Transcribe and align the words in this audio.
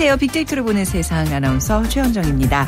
안녕하세요. 0.00 0.16
빅데이터를 0.16 0.62
보는 0.62 0.86
세상 0.86 1.30
아나운서 1.30 1.86
최현정입니다. 1.86 2.66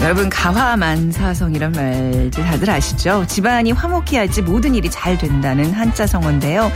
여러분 0.00 0.28
가화만 0.28 1.12
사성이란 1.12 1.70
말 1.70 2.32
다들 2.32 2.68
아시죠? 2.68 3.24
집안이 3.28 3.70
화목해야지 3.70 4.42
모든 4.42 4.74
일이 4.74 4.90
잘 4.90 5.16
된다는 5.16 5.70
한자 5.70 6.04
성어인데요. 6.04 6.72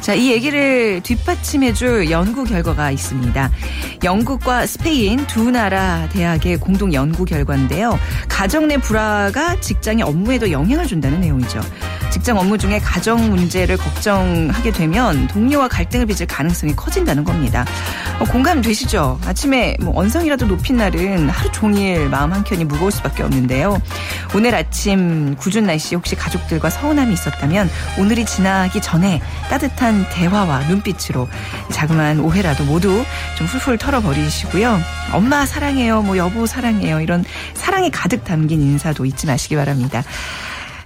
자, 0.00 0.14
이 0.14 0.32
얘기를 0.32 1.00
뒷받침해줄 1.04 2.10
연구 2.10 2.42
결과가 2.42 2.90
있습니다. 2.90 3.50
영국과 4.02 4.66
스페인 4.66 5.26
두 5.26 5.50
나라 5.50 6.08
대학의 6.10 6.56
공동 6.56 6.92
연구 6.94 7.24
결과인데요. 7.24 7.98
가정 8.28 8.68
내 8.68 8.78
불화가 8.78 9.60
직장의 9.60 10.04
업무에도 10.04 10.50
영향을 10.50 10.86
준다는 10.86 11.20
내용이죠. 11.20 11.60
직장 12.10 12.38
업무 12.38 12.58
중에 12.58 12.80
가정 12.80 13.30
문제를 13.30 13.76
걱정하게 13.76 14.72
되면 14.72 15.28
동료와 15.28 15.68
갈등을 15.68 16.06
빚을 16.06 16.26
가능성이 16.26 16.74
커진다는 16.74 17.24
겁니다. 17.24 17.64
어, 18.18 18.24
공감되시죠? 18.24 19.20
아침에 19.24 19.76
뭐 19.80 19.96
언성이라도 19.98 20.46
높인 20.46 20.76
날은 20.76 21.28
하루 21.28 21.52
종일 21.52 22.08
마음 22.08 22.32
한켠이 22.32 22.64
무거울 22.64 22.90
수밖에 22.90 23.22
없는데요. 23.22 23.80
오늘 24.34 24.54
아침 24.54 25.36
궂은 25.36 25.66
날씨 25.66 25.94
혹시 25.94 26.16
가족들과 26.16 26.68
서운함이 26.70 27.12
있었다면 27.12 27.70
오늘이 27.98 28.24
지나기 28.24 28.80
전에 28.80 29.20
따뜻한 29.48 30.06
대화와 30.10 30.60
눈빛으로 30.68 31.28
자그마한 31.70 32.20
오해라도 32.20 32.64
모두 32.64 33.04
좀 33.36 33.46
훌훌 33.46 33.78
털 33.78 33.89
어버리시고요. 33.94 34.80
엄마 35.12 35.46
사랑해요, 35.46 36.02
뭐 36.02 36.16
여보 36.16 36.46
사랑해요 36.46 37.00
이런 37.00 37.24
사랑이 37.54 37.90
가득 37.90 38.24
담긴 38.24 38.62
인사도 38.62 39.04
잊지 39.04 39.26
마시기 39.26 39.56
바랍니다. 39.56 40.02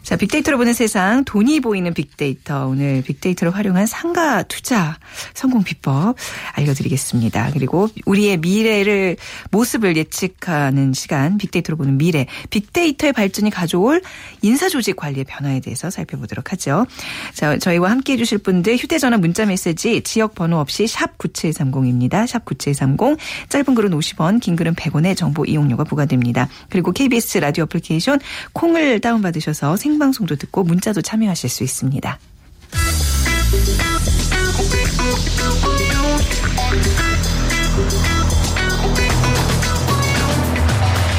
자, 0.05 0.17
빅데이터로 0.17 0.59
보는 0.59 0.75
세상, 0.75 1.25
돈이 1.25 1.61
보이는 1.61 1.95
빅데이터. 1.95 2.67
오늘 2.67 3.03
빅데이터를 3.03 3.55
활용한 3.55 3.87
상가 3.87 4.43
투자 4.43 4.99
성공 5.33 5.65
비법 5.65 6.17
알려드리겠습니다. 6.53 7.53
그리고 7.55 7.89
우리의 8.05 8.37
미래를, 8.37 9.17
모습을 9.51 9.97
예측하는 9.97 10.93
시간, 10.93 11.39
빅데이터로 11.39 11.79
보는 11.79 11.97
미래. 11.97 12.27
빅데이터의 12.51 13.15
발전이 13.15 13.49
가져올 13.49 14.03
인사조직 14.43 14.95
관리의 14.97 15.25
변화에 15.25 15.61
대해서 15.61 15.89
살펴보도록 15.89 16.53
하죠. 16.53 16.87
자, 17.33 17.57
저희와 17.57 17.91
함께 17.91 18.13
해주실 18.13 18.39
분들 18.39 18.77
휴대전화 18.77 19.17
문자 19.17 19.47
메시지 19.47 20.03
지역 20.03 20.35
번호 20.35 20.59
없이 20.59 20.87
샵 20.87 21.17
9730입니다. 21.17 22.27
샵 22.27 22.45
9730. 22.45 23.17
짧은 23.49 23.75
글은 23.75 23.91
50원, 23.99 24.43
긴 24.43 24.55
글은 24.55 24.75
100원의 24.75 25.17
정보 25.17 25.47
이용료가 25.47 25.85
부과됩니다. 25.85 26.51
그리고 26.69 26.93
KBS 26.93 27.39
라디오 27.39 27.65
애플리케이션 27.65 28.21
콩을 28.53 29.01
다운받으셔서 29.01 29.77
생 29.77 29.94
생방송도 29.95 30.37
듣고 30.37 30.65
문자도 30.65 31.03
참여하실 31.03 31.49
수 31.49 31.63
있습니다. 31.63 32.19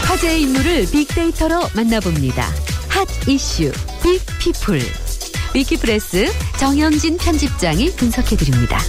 화제의 0.04 0.42
인물을 0.42 0.92
빅데이터로 0.92 1.62
만나봅니다. 1.76 2.48
hot 2.89 3.08
issue 3.28 3.72
big 4.03 4.30
people 4.30 4.81
위키프레스 5.54 6.28
정영진 6.60 7.17
편집장이 7.17 7.95
분석해드립니다. 7.95 8.80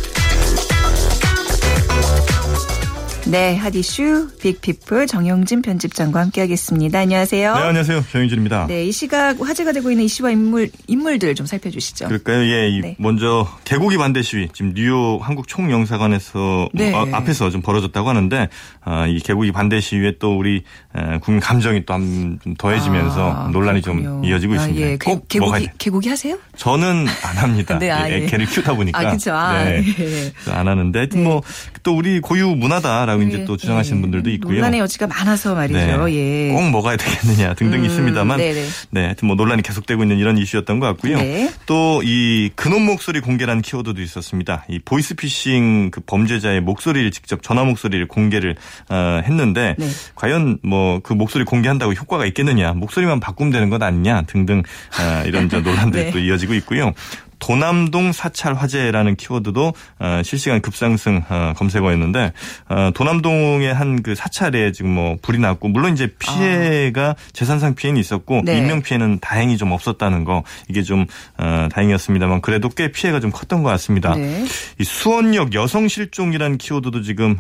네, 3.29 3.57
hot 3.57 3.84
issue 3.84 4.29
big 4.41 4.64
people 4.64 5.09
정영진 5.09 5.61
편집장과 5.61 6.21
함께하겠습니다. 6.21 7.01
안녕하세요. 7.01 7.55
네, 7.55 7.61
안녕하세요. 7.61 8.05
정영진입니다. 8.13 8.69
네, 8.69 8.85
이 8.85 8.93
시각 8.93 9.41
화제가 9.41 9.73
되고 9.73 9.91
있는 9.91 10.05
이슈와 10.05 10.31
인물 10.31 10.71
인물들 10.87 11.35
좀 11.35 11.45
살펴주시죠. 11.45 12.07
그럴까요? 12.07 12.45
예, 12.45 12.81
네. 12.81 12.95
먼저 13.01 13.49
개고기 13.65 13.97
반대 13.97 14.23
시위 14.23 14.49
지금 14.53 14.75
뉴욕 14.75 15.19
한국 15.23 15.49
총영사관에서 15.49 16.69
네. 16.73 16.95
어, 16.95 17.09
앞에서 17.11 17.51
좀 17.51 17.63
벌어졌다고 17.63 18.09
하는데 18.09 18.49
어, 18.85 19.07
이 19.09 19.19
개고기 19.19 19.51
반대 19.51 19.81
시위에 19.81 20.19
또 20.21 20.39
우리 20.39 20.63
에, 20.97 21.19
국민 21.19 21.41
감정이 21.41 21.85
또한 21.85 22.39
더해지면서 22.59 23.33
아, 23.33 23.49
논란이 23.49 23.81
그렇군요. 23.83 24.09
좀 24.09 24.25
이어지고 24.25 24.53
아, 24.53 24.57
있습니다. 24.57 24.87
예. 24.87 24.99
꼭 25.05 25.27
개, 25.27 25.41
고기 25.41 25.69
개고기 25.79 26.09
하세요? 26.09 26.39
저는 26.57 27.07
안 27.25 27.37
합니다. 27.39 27.77
네, 27.81 27.91
아, 27.91 28.09
예. 28.09 28.27
개를 28.27 28.47
키우다 28.47 28.75
보니까. 28.75 29.01
아, 29.01 29.03
그렇죠. 29.07 29.33
예. 29.33 30.33
안 30.53 30.69
하는데 30.69 31.09
네. 31.09 31.21
뭐또 31.21 31.97
우리 31.97 32.21
고유 32.21 32.51
문화다. 32.51 33.05
라고 33.05 33.16
이제 33.23 33.39
네, 33.39 33.45
또 33.45 33.57
주장하시는 33.57 33.99
네. 33.99 34.03
분들도 34.03 34.31
있고요. 34.31 34.55
논란의 34.55 34.81
여지가 34.81 35.07
많아서 35.07 35.55
말이죠. 35.55 36.07
네. 36.07 36.15
예. 36.15 36.53
꼭 36.53 36.71
먹어야 36.71 36.97
되겠느냐 36.97 37.55
등등 37.55 37.81
음, 37.81 37.85
있습니다만 37.87 38.39
네네. 38.39 38.65
네, 38.91 39.05
하여튼 39.05 39.29
뭐 39.29 39.37
논란이 39.37 39.63
계속되고 39.63 40.03
있는 40.03 40.19
이런 40.19 40.37
이슈였던 40.39 40.81
것 40.81 40.87
같고요. 40.87 41.19
네. 41.19 41.51
또이 41.67 42.51
근원 42.55 42.83
목소리 42.83 43.21
공개라는 43.21 43.63
키워드도 43.63 44.03
있었습니다. 44.03 44.65
이 44.69 44.81
보이스피싱 44.85 45.91
그 45.91 46.01
범죄자의 46.01 46.61
목소리를 46.61 47.11
직접 47.11 47.43
전화 47.43 47.65
목소리를 47.65 48.07
공개를 48.09 48.57
어, 48.91 49.21
했는데 49.25 49.77
네. 49.79 49.89
과연 50.15 50.59
뭐 50.63 50.97
그 51.07 51.13
목소리 51.13 51.45
공개한다고 51.45 51.93
효과가 51.93 52.27
있겠느냐, 52.27 52.73
목소리만 52.73 53.21
바꾸면 53.21 53.53
되는 53.53 53.71
것 53.71 53.83
아니냐 53.83 54.23
등등 54.23 54.59
어, 54.61 55.25
이런 55.27 55.49
논란들이 55.49 56.07
네. 56.07 56.11
또 56.11 56.19
이어지고 56.19 56.55
있고요. 56.55 56.93
도남동 57.39 58.13
사찰 58.13 58.55
화재라는 58.55 59.17
키워드도 59.17 59.73
어, 59.99 60.21
실시간 60.25 60.61
급상승 60.61 61.23
어, 61.29 61.53
검색어였는데 61.57 62.33
어, 62.69 62.91
도남동의 62.95 63.75
한 63.75 63.97
그 64.07 64.15
사찰에 64.15 64.71
지금 64.73 64.93
뭐 64.93 65.17
불이 65.21 65.39
났고 65.39 65.69
물론 65.69 65.93
이제 65.93 66.15
피해가 66.19 67.09
아. 67.11 67.15
재산상 67.33 67.75
피해는 67.75 68.01
있었고 68.01 68.43
네. 68.45 68.59
인명 68.59 68.83
피해는 68.83 69.19
다행히 69.21 69.57
좀 69.57 69.73
없었다는 69.73 70.25
거 70.25 70.45
이게 70.69 70.83
좀 70.83 71.07
다행이었습니다만 71.37 72.41
그래도 72.41 72.69
꽤 72.69 72.93
피해가 72.93 73.21
좀 73.21 73.31
컸던 73.31 73.63
것 73.63 73.71
같습니다. 73.71 74.15
네. 74.15 74.45
이 74.79 74.85
수원역 74.85 75.55
여성 75.55 75.89
실종이라는 75.89 76.59
키워드도 76.59 77.03
지금 77.03 77.37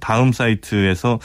다음 0.00 0.32
사이트에서 0.32 1.18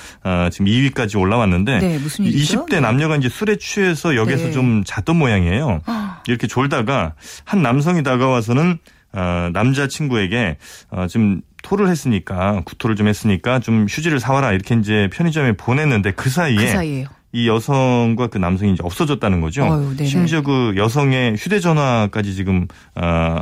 지금 0.51 0.65
2위까지 0.67 1.19
올라왔는데 1.19 1.79
네, 1.79 1.97
무슨 1.97 2.25
일이죠? 2.25 2.65
20대 2.65 2.79
남녀가 2.79 3.15
이제 3.15 3.27
술에 3.27 3.57
취해서 3.57 4.15
역에서 4.15 4.45
네. 4.45 4.51
좀 4.51 4.83
잤던 4.85 5.17
모양이에요. 5.17 5.81
아. 5.85 6.21
이렇게 6.27 6.47
졸다가 6.47 7.13
한 7.43 7.61
남성이 7.61 8.01
다 8.03 8.14
다가와서는 8.19 8.77
어, 9.13 9.49
남자친구에게 9.53 10.57
어, 10.91 11.07
지금 11.07 11.41
토를 11.63 11.87
했으니까 11.89 12.61
구토를 12.65 12.95
좀 12.95 13.07
했으니까 13.07 13.59
좀 13.59 13.85
휴지를 13.89 14.19
사와라 14.19 14.51
이렇게 14.51 14.75
이제 14.75 15.09
편의점에 15.11 15.53
보냈는데 15.57 16.11
그 16.11 16.29
사이에 16.29 16.55
그 16.57 16.67
사이에요. 16.67 17.07
이 17.31 17.47
여성과 17.47 18.27
그 18.27 18.37
남성이 18.37 18.73
이제 18.73 18.81
없어졌다는 18.83 19.41
거죠. 19.41 19.63
어휴, 19.65 20.05
심지어 20.05 20.41
그 20.41 20.73
여성의 20.77 21.35
휴대전화까지 21.37 22.33
지금 22.35 22.67
어, 22.95 23.39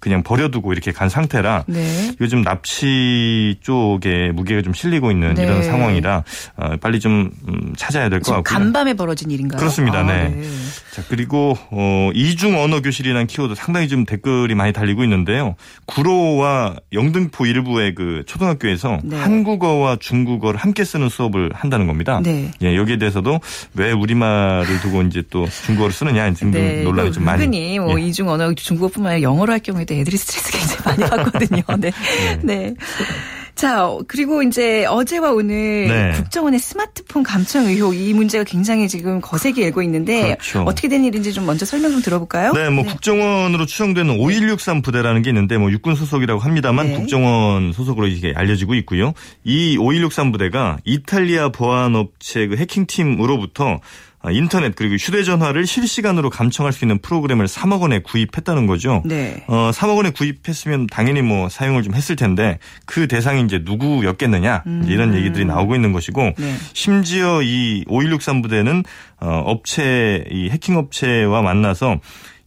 그냥 0.00 0.22
버려두고 0.24 0.72
이렇게 0.72 0.90
간 0.90 1.08
상태라 1.08 1.64
네. 1.68 2.12
요즘 2.20 2.42
납치 2.42 3.56
쪽에 3.60 4.32
무게가 4.34 4.60
좀 4.62 4.74
실리고 4.74 5.12
있는 5.12 5.34
네. 5.34 5.44
이런 5.44 5.62
상황이라 5.62 6.24
어, 6.56 6.76
빨리 6.80 6.98
좀 6.98 7.30
음, 7.48 7.72
찾아야 7.76 8.08
될 8.08 8.18
것 8.20 8.32
같고요. 8.32 8.42
간밤에 8.42 8.94
벌어진 8.94 9.30
일인가요? 9.30 9.58
그렇습니다. 9.60 10.00
아, 10.00 10.02
네. 10.02 10.28
네. 10.30 10.42
자 10.92 11.02
그리고 11.08 11.56
어, 11.70 12.10
이중 12.12 12.60
언어 12.60 12.82
교실이라는 12.82 13.26
키워드 13.26 13.54
상당히 13.54 13.88
좀 13.88 14.04
댓글이 14.04 14.54
많이 14.54 14.74
달리고 14.74 15.02
있는데요. 15.04 15.56
구로와 15.86 16.76
영등포 16.92 17.46
일부의 17.46 17.94
그 17.94 18.24
초등학교에서 18.26 18.98
네. 19.02 19.16
한국어와 19.16 19.96
중국어를 19.98 20.60
함께 20.60 20.84
쓰는 20.84 21.08
수업을 21.08 21.50
한다는 21.54 21.86
겁니다. 21.86 22.20
네. 22.22 22.50
예, 22.60 22.76
여기에 22.76 22.98
대해서도 22.98 23.40
왜 23.72 23.92
우리말을 23.92 24.80
두고 24.82 25.00
이제 25.04 25.22
또 25.30 25.48
중국어를 25.64 25.94
쓰느냐 25.94 26.30
등등 26.34 26.60
네. 26.60 26.82
논란이 26.82 27.10
좀 27.12 27.24
많이. 27.24 27.42
흔히 27.42 27.78
뭐 27.78 27.98
예. 27.98 28.04
이중 28.04 28.28
언어 28.28 28.52
중국어뿐만 28.52 29.12
아니라 29.12 29.22
영어로 29.30 29.50
할 29.50 29.60
경우에도 29.60 29.94
때 29.94 30.00
애들이 30.00 30.18
스트레스 30.18 30.52
굉장히 30.52 30.82
많이 30.84 31.10
받거든요. 31.10 31.62
네. 31.78 31.92
네. 32.44 32.74
네. 33.54 33.60
자, 33.62 33.96
그리고 34.08 34.42
이제 34.42 34.84
어제와 34.86 35.32
오늘 35.32 35.88
네. 35.88 36.12
국정원의 36.16 36.58
스마트폰 36.58 37.22
감청 37.22 37.66
의혹 37.66 37.94
이 37.94 38.12
문제가 38.12 38.44
굉장히 38.44 38.88
지금 38.88 39.20
거세게 39.20 39.62
일고 39.62 39.82
있는데 39.82 40.36
그렇죠. 40.36 40.62
어떻게 40.62 40.88
된 40.88 41.04
일인지 41.04 41.32
좀 41.32 41.46
먼저 41.46 41.64
설명 41.64 41.92
좀 41.92 42.02
들어볼까요? 42.02 42.52
네, 42.52 42.70
뭐 42.70 42.84
네. 42.84 42.90
국정원으로 42.90 43.66
추정되는 43.66 44.18
5163 44.18 44.82
부대라는 44.82 45.22
게 45.22 45.30
있는데 45.30 45.58
뭐 45.58 45.70
육군 45.70 45.94
소속이라고 45.94 46.40
합니다만 46.40 46.88
네. 46.88 46.94
국정원 46.94 47.72
소속으로 47.72 48.06
이게 48.06 48.32
알려지고 48.34 48.74
있고요. 48.74 49.12
이 49.44 49.76
5163 49.78 50.32
부대가 50.32 50.78
이탈리아 50.84 51.50
보안업체 51.50 52.48
그 52.48 52.56
해킹팀으로부터 52.56 53.74
아, 53.74 53.78
인터넷 54.30 54.74
그리고 54.76 54.94
휴대전화를 54.94 55.66
실시간으로 55.66 56.30
감청할 56.30 56.72
수 56.72 56.84
있는 56.84 56.98
프로그램을 56.98 57.46
3억 57.46 57.80
원에 57.80 57.98
구입했다는 58.00 58.66
거죠. 58.66 59.02
네. 59.04 59.42
어, 59.48 59.70
3억 59.72 59.96
원에 59.96 60.10
구입했으면 60.10 60.86
당연히 60.86 61.22
뭐 61.22 61.48
사용을 61.48 61.82
좀 61.82 61.94
했을 61.94 62.14
텐데 62.14 62.58
그 62.86 63.08
대상이 63.08 63.42
이제 63.42 63.60
누구였겠느냐 63.64 64.62
음. 64.66 64.84
이런 64.86 65.14
얘기들이 65.14 65.44
나오고 65.44 65.74
있는 65.74 65.92
것이고 65.92 66.32
네. 66.38 66.54
심지어 66.72 67.42
이 67.42 67.84
5163 67.88 68.42
부대는 68.42 68.84
어, 69.20 69.42
업체 69.46 70.24
이 70.30 70.50
해킹 70.50 70.76
업체와 70.76 71.42
만나서 71.42 72.00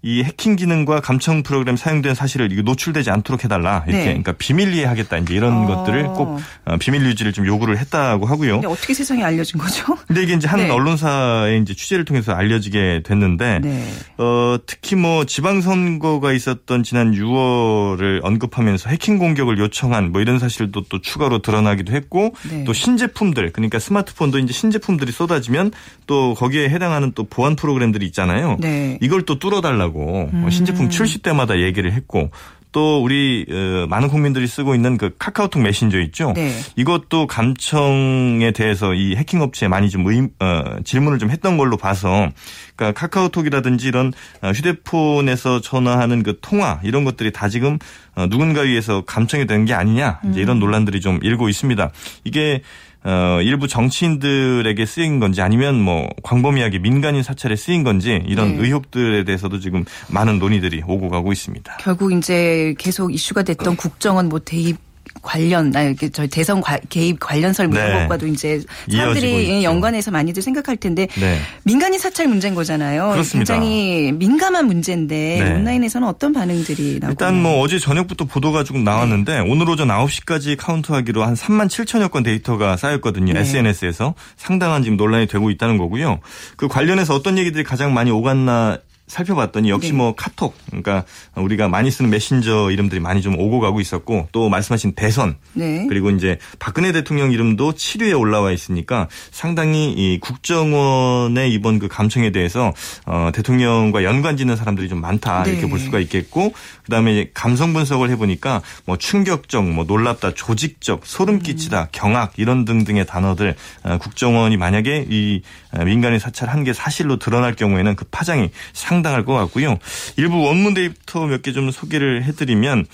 이 0.06 0.22
해킹 0.22 0.56
기능과 0.56 1.00
감청 1.00 1.42
프로그램 1.42 1.75
사용된 1.75 2.13
사실을 2.13 2.48
노출되지 2.63 3.10
않도록 3.10 3.44
해달라 3.44 3.84
이렇게 3.88 3.98
네. 3.98 4.06
그러니까 4.10 4.34
비밀리에 4.34 4.86
하겠다 4.86 5.18
이제 5.18 5.34
이런 5.34 5.63
어. 5.63 5.66
것들을 5.66 6.04
꼭 6.10 6.40
어, 6.66 6.78
비밀 6.78 7.04
유지를 7.07 7.34
좀 7.34 7.48
요구를 7.48 7.80
했다고 7.80 8.28
하고요. 8.28 8.62
근데 8.62 8.68
어떻게 8.68 8.94
세상에 8.94 9.24
알려진 9.24 9.60
거죠? 9.60 9.98
근데 10.06 10.22
이게 10.22 10.36
이제 10.36 10.48
한 10.48 10.60
네. 10.60 10.69
언론사의 10.69 11.60
이제 11.60 11.74
취재를 11.74 12.06
통해서 12.06 12.34
알려지게 12.34 13.02
됐는데 13.04 13.62
네. 13.63 13.84
어, 14.19 14.57
특히 14.68 14.96
뭐 14.96 15.25
지방선거가 15.25 16.34
있었던 16.34 16.84
지난 16.84 17.12
6월을 17.12 18.24
언급하면서 18.24 18.92
해킹 18.92 19.18
공격을 19.18 19.57
요청한 19.57 20.12
뭐 20.12 20.22
이런 20.22 20.38
사실도 20.38 20.84
또 20.88 21.02
추가로 21.02 21.40
드러나기도 21.40 21.94
했고 21.94 22.36
네. 22.48 22.63
또 22.63 22.74
신제품들 22.74 23.52
그러니까 23.54 23.80
스마트폰도 23.80 24.38
이제 24.38 24.54
신제품들이 24.54 25.12
쏟아지면 25.12 25.72
또 26.06 26.36
거기에 26.36 26.69
해당하는 26.69 27.12
또 27.16 27.24
보안 27.24 27.56
프로그램들이 27.56 28.06
있잖아요. 28.06 28.57
네. 28.60 29.00
이걸 29.02 29.24
또 29.24 29.40
뚫어달라고 29.40 29.94
뭐 30.03 30.30
음. 30.33 30.50
신제품 30.50 30.89
출시 30.89 31.19
때마다 31.19 31.59
얘기를 31.59 31.92
했고 31.94 32.30
또 32.75 33.01
우리 33.01 33.45
어, 33.50 33.88
많은 33.88 34.09
국민들이 34.09 34.45
쓰고 34.47 34.75
있는 34.75 34.97
그 34.97 35.15
카카오톡 35.18 35.62
메신저 35.62 36.01
있죠. 36.01 36.33
네. 36.36 36.51
이것도 36.75 37.25
감청에 37.25 38.51
대해서 38.51 38.94
이 38.94 39.15
해킹 39.15 39.39
업체에 39.39 39.69
많이 39.69 39.89
좀 39.89 40.06
의임, 40.06 40.27
어, 40.42 40.62
질문을 40.83 41.18
좀 41.18 41.30
했던 41.30 41.56
걸로 41.56 41.77
봐서 41.77 42.30
그러니까 42.75 43.00
카카오톡이라든지 43.00 43.88
이런 43.88 44.12
어, 44.42 44.51
휴대폰에서 44.51 45.62
전화하는 45.62 46.21
그 46.24 46.38
통화 46.42 46.81
이런 46.83 47.06
것들이 47.06 47.31
다 47.31 47.47
지금 47.47 47.80
어, 48.13 48.25
누군가에 48.25 48.65
의해서 48.65 49.06
감청이 49.06 49.47
된게 49.47 49.74
아니냐 49.74 50.19
이제 50.30 50.42
이런 50.42 50.57
음. 50.57 50.59
논란들이 50.59 51.00
좀 51.00 51.19
일고 51.24 51.47
있습니다. 51.47 51.92
이게 52.25 52.62
어, 53.06 53.40
일부 53.42 53.68
정치인들에게 53.68 54.84
쓰인 54.86 55.19
건지 55.19 55.42
아니면 55.42 55.80
뭐 55.80 56.10
광범위하게 56.24 56.80
민간인 56.80 57.22
사찰에 57.22 57.56
쓰인 57.56 57.84
건지 57.84 58.24
이런 58.25 58.56
네. 58.57 58.63
의혹들에 58.63 59.24
대해서도 59.25 59.60
지금 59.60 59.86
많은 60.10 60.40
논의들이 60.40 60.81
오고 60.88 61.10
가고 61.10 61.31
있습니다. 61.31 61.78
결국 61.81 62.12
이제 62.13 62.74
계속 62.80 63.13
이슈가 63.13 63.44
됐던 63.44 63.75
국정원 63.75 64.28
뭐 64.28 64.40
대입 64.40 64.78
관련, 65.22 65.76
아, 65.76 65.82
이렇게 65.82 66.10
저희 66.10 66.28
대선 66.28 66.62
과, 66.62 66.78
개입 66.90 67.20
관련 67.20 67.54
설문 67.54 67.78
네. 67.78 67.88
이런 67.88 68.02
것과도 68.02 68.28
이제 68.28 68.62
사람들이 68.92 69.64
연관해서 69.64 70.12
많이들 70.12 70.42
생각할 70.42 70.78
텐데 70.78 71.08
네. 71.20 71.40
민간인 71.64 72.00
사찰 72.00 72.28
문제인 72.28 72.56
거잖아요. 72.56 73.10
그렇습니다. 73.12 73.54
굉장히 73.54 74.12
민감한 74.12 74.68
문제인데 74.68 75.44
네. 75.44 75.54
온라인에서는 75.56 76.08
어떤 76.08 76.34
반응들이 76.34 77.00
나오고 77.02 77.12
일단 77.12 77.42
뭐 77.42 77.60
어제 77.62 77.80
저녁부터 77.80 78.26
보도가 78.26 78.64
조금 78.64 78.84
나왔는데 78.84 79.42
네. 79.42 79.50
오늘 79.50 79.70
오전 79.70 79.88
9시까지 79.88 80.58
카운트하기로 80.58 81.24
한 81.24 81.34
3만 81.34 81.68
7천여 81.68 82.12
건 82.12 82.24
데이터가 82.24 82.78
쌓였거든요. 82.78 83.38
SNS에서 83.38 84.16
상당한 84.38 84.84
지금 84.84 84.98
논란이 84.98 85.28
되고 85.28 85.50
있다는 85.50 85.78
거고요. 85.78 86.20
그 86.56 86.68
관련해서 86.68 87.16
어떤 87.16 87.38
얘기들이 87.38 87.64
가장 87.64 87.94
많이 87.94 88.12
오갔나 88.12 88.78
살펴봤더니 89.07 89.69
역시 89.69 89.92
네. 89.92 89.98
뭐 89.98 90.16
카톡 90.16 90.56
그러니까 90.68 91.06
우리가 91.36 91.69
많이 91.69 91.90
쓰는 91.92 92.10
메신저 92.10 92.72
이름들이 92.72 93.00
많이 93.00 93.22
좀 93.22 93.40
오고 93.40 93.60
가고 93.60 93.80
있었고 93.80 94.28
또 94.31 94.50
말씀하신 94.50 94.94
대선 94.96 95.38
네. 95.54 95.86
그리고 95.88 96.10
이제 96.10 96.38
박근혜 96.60 96.92
대통령 96.92 97.31
이름도 97.31 97.74
7위에 97.74 98.19
올라와 98.19 98.52
있으니까 98.52 99.07
상당히 99.31 99.94
이 99.94 100.19
국정원의 100.19 101.54
이번 101.54 101.80
그 101.80 101.88
감청에 101.88 102.31
대해서 102.31 102.74
어 103.06 103.30
대통령과 103.34 104.04
연관 104.04 104.36
짓는 104.36 104.57
사람들이 104.57 104.90
좀 104.90 105.00
많다 105.00 105.44
네. 105.44 105.52
이렇게 105.52 105.69
볼 105.69 105.80
수가 105.80 106.00
있겠고 106.00 106.54
그다음에 106.84 107.30
감성 107.34 107.72
분석을 107.74 108.10
해 108.10 108.18
보니까 108.18 108.62
뭐 108.86 108.98
충격적, 108.98 109.66
뭐 109.69 109.86
놀랍다, 109.86 110.34
조직적, 110.34 111.06
소름 111.06 111.40
끼치다, 111.40 111.84
음. 111.84 111.88
경악 111.92 112.34
이런 112.38 112.66
등등의 112.66 113.06
단어들 113.06 113.56
어, 113.84 113.98
국정원이 113.98 114.57
만약에 114.57 115.06
이 115.10 115.42
어, 115.72 115.86
민간인 115.86 116.19
사찰 116.19 116.50
한 116.50 116.66
게 116.66 116.74
사실로 116.74 117.18
드러날 117.18 117.56
경우에는 117.56 117.96
그 117.96 118.06
파장이 118.12 118.50
상 118.74 118.94
당할 119.01 119.25
것 119.25 119.33
같고요. 119.33 119.77
일부 120.18 120.42
원문 120.44 120.74
데이터 120.74 121.25
몇 121.25 121.42
개 121.42 121.51
좀 121.53 121.71
소개를 121.71 122.24
해드리면 122.24 122.86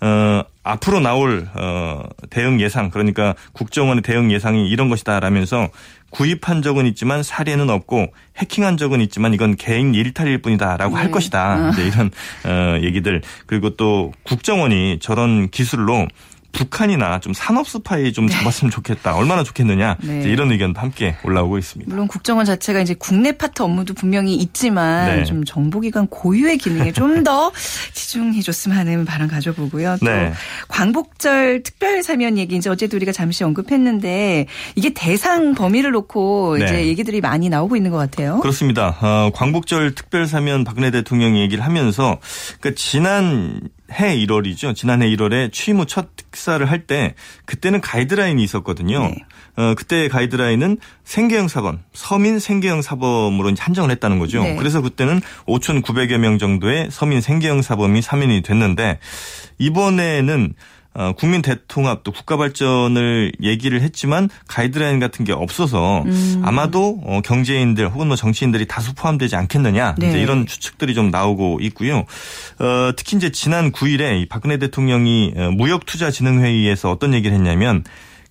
어, 0.00 0.42
앞으로 0.62 1.00
나올 1.00 1.48
어, 1.54 2.02
대응 2.30 2.60
예상 2.60 2.90
그러니까 2.90 3.34
국정원의 3.52 4.02
대응 4.02 4.30
예상이 4.30 4.68
이런 4.68 4.88
것이다라면서 4.88 5.68
구입한 6.10 6.62
적은 6.62 6.86
있지만 6.86 7.22
사례는 7.22 7.68
없고 7.68 8.06
해킹한 8.38 8.76
적은 8.78 9.00
있지만 9.02 9.34
이건 9.34 9.56
개인 9.56 9.94
일탈일 9.94 10.38
뿐이다라고 10.38 10.94
네. 10.94 11.02
할 11.02 11.10
것이다. 11.10 11.70
이제 11.70 11.86
이런 11.86 12.10
어, 12.44 12.78
얘기들 12.82 13.20
그리고 13.46 13.70
또 13.76 14.12
국정원이 14.22 14.98
저런 15.00 15.50
기술로 15.50 16.06
북한이나 16.52 17.20
좀 17.20 17.32
산업 17.34 17.68
스파이 17.68 18.12
좀 18.12 18.26
네. 18.26 18.32
잡았으면 18.32 18.70
좋겠다. 18.70 19.14
얼마나 19.16 19.44
좋겠느냐. 19.44 19.96
네. 20.02 20.22
이런 20.22 20.50
의견도 20.50 20.80
함께 20.80 21.16
올라오고 21.24 21.58
있습니다. 21.58 21.90
물론 21.90 22.08
국정원 22.08 22.46
자체가 22.46 22.80
이제 22.80 22.94
국내 22.98 23.32
파트 23.32 23.62
업무도 23.62 23.94
분명히 23.94 24.34
있지만 24.36 25.16
네. 25.18 25.24
좀 25.24 25.44
정보기관 25.44 26.06
고유의 26.08 26.58
기능에 26.58 26.92
좀 26.92 27.18
더 27.24 27.50
치중해 27.94 28.40
줬으면 28.42 28.78
하는 28.78 29.04
바람 29.04 29.28
가져보고요. 29.28 29.96
또 29.98 30.06
네. 30.06 30.32
광복절 30.68 31.62
특별 31.64 32.02
사면 32.02 32.38
얘기 32.38 32.54
이제 32.56 32.70
어제도 32.70 32.96
우리가 32.96 33.10
잠시 33.12 33.42
언급했는데 33.44 34.46
이게 34.76 34.94
대상 34.94 35.54
범위를 35.54 35.90
놓고 35.90 36.58
네. 36.58 36.64
이제 36.64 36.86
얘기들이 36.86 37.20
많이 37.20 37.48
나오고 37.48 37.76
있는 37.76 37.90
것 37.90 37.96
같아요. 37.96 38.38
그렇습니다. 38.40 38.96
어, 39.00 39.30
광복절 39.34 39.94
특별 39.94 40.26
사면 40.28 40.64
박근혜 40.64 40.90
대통령이 40.90 41.40
얘기를 41.40 41.64
하면서 41.64 42.18
그러니까 42.60 42.80
지난 42.80 43.60
해 43.92 44.16
1월이죠. 44.16 44.74
지난해 44.74 45.06
1월에 45.08 45.52
취임 45.52 45.78
후 45.78 45.86
첫 45.86 46.08
특사를 46.16 46.64
할 46.70 46.86
때 46.86 47.14
그때는 47.46 47.80
가이드라인이 47.80 48.42
있었거든요. 48.44 49.00
네. 49.00 49.16
어, 49.56 49.74
그때 49.74 50.08
가이드라인은 50.08 50.78
생계형 51.04 51.48
사범, 51.48 51.80
서민 51.92 52.38
생계형 52.38 52.82
사범으로 52.82 53.54
한정을 53.58 53.90
했다는 53.90 54.18
거죠. 54.18 54.42
네. 54.42 54.56
그래서 54.56 54.80
그때는 54.80 55.20
5,900여 55.46 56.18
명 56.18 56.38
정도의 56.38 56.88
서민 56.90 57.20
생계형 57.20 57.62
사범이 57.62 58.02
사면이 58.02 58.42
됐는데 58.42 58.98
이번에는 59.58 60.54
어, 60.98 61.12
국민 61.12 61.42
대통합 61.42 62.02
또 62.02 62.10
국가 62.10 62.36
발전을 62.36 63.30
얘기를 63.40 63.80
했지만 63.82 64.28
가이드라인 64.48 64.98
같은 64.98 65.24
게 65.24 65.32
없어서 65.32 66.02
음. 66.02 66.42
아마도 66.44 67.00
어, 67.04 67.20
경제인들 67.24 67.88
혹은 67.88 68.08
뭐 68.08 68.16
정치인들이 68.16 68.66
다수 68.66 68.96
포함되지 68.96 69.36
않겠느냐 69.36 69.94
네. 69.96 70.08
이제 70.08 70.20
이런 70.20 70.44
추측들이 70.44 70.94
좀 70.94 71.12
나오고 71.12 71.60
있고요. 71.62 71.98
어, 72.58 72.90
특히 72.96 73.16
이제 73.16 73.30
지난 73.30 73.70
9일에 73.70 74.20
이 74.22 74.26
박근혜 74.26 74.56
대통령이 74.56 75.34
어, 75.36 75.50
무역투자진흥회의에서 75.52 76.90
어떤 76.90 77.14
얘기를 77.14 77.32
했냐면 77.36 77.84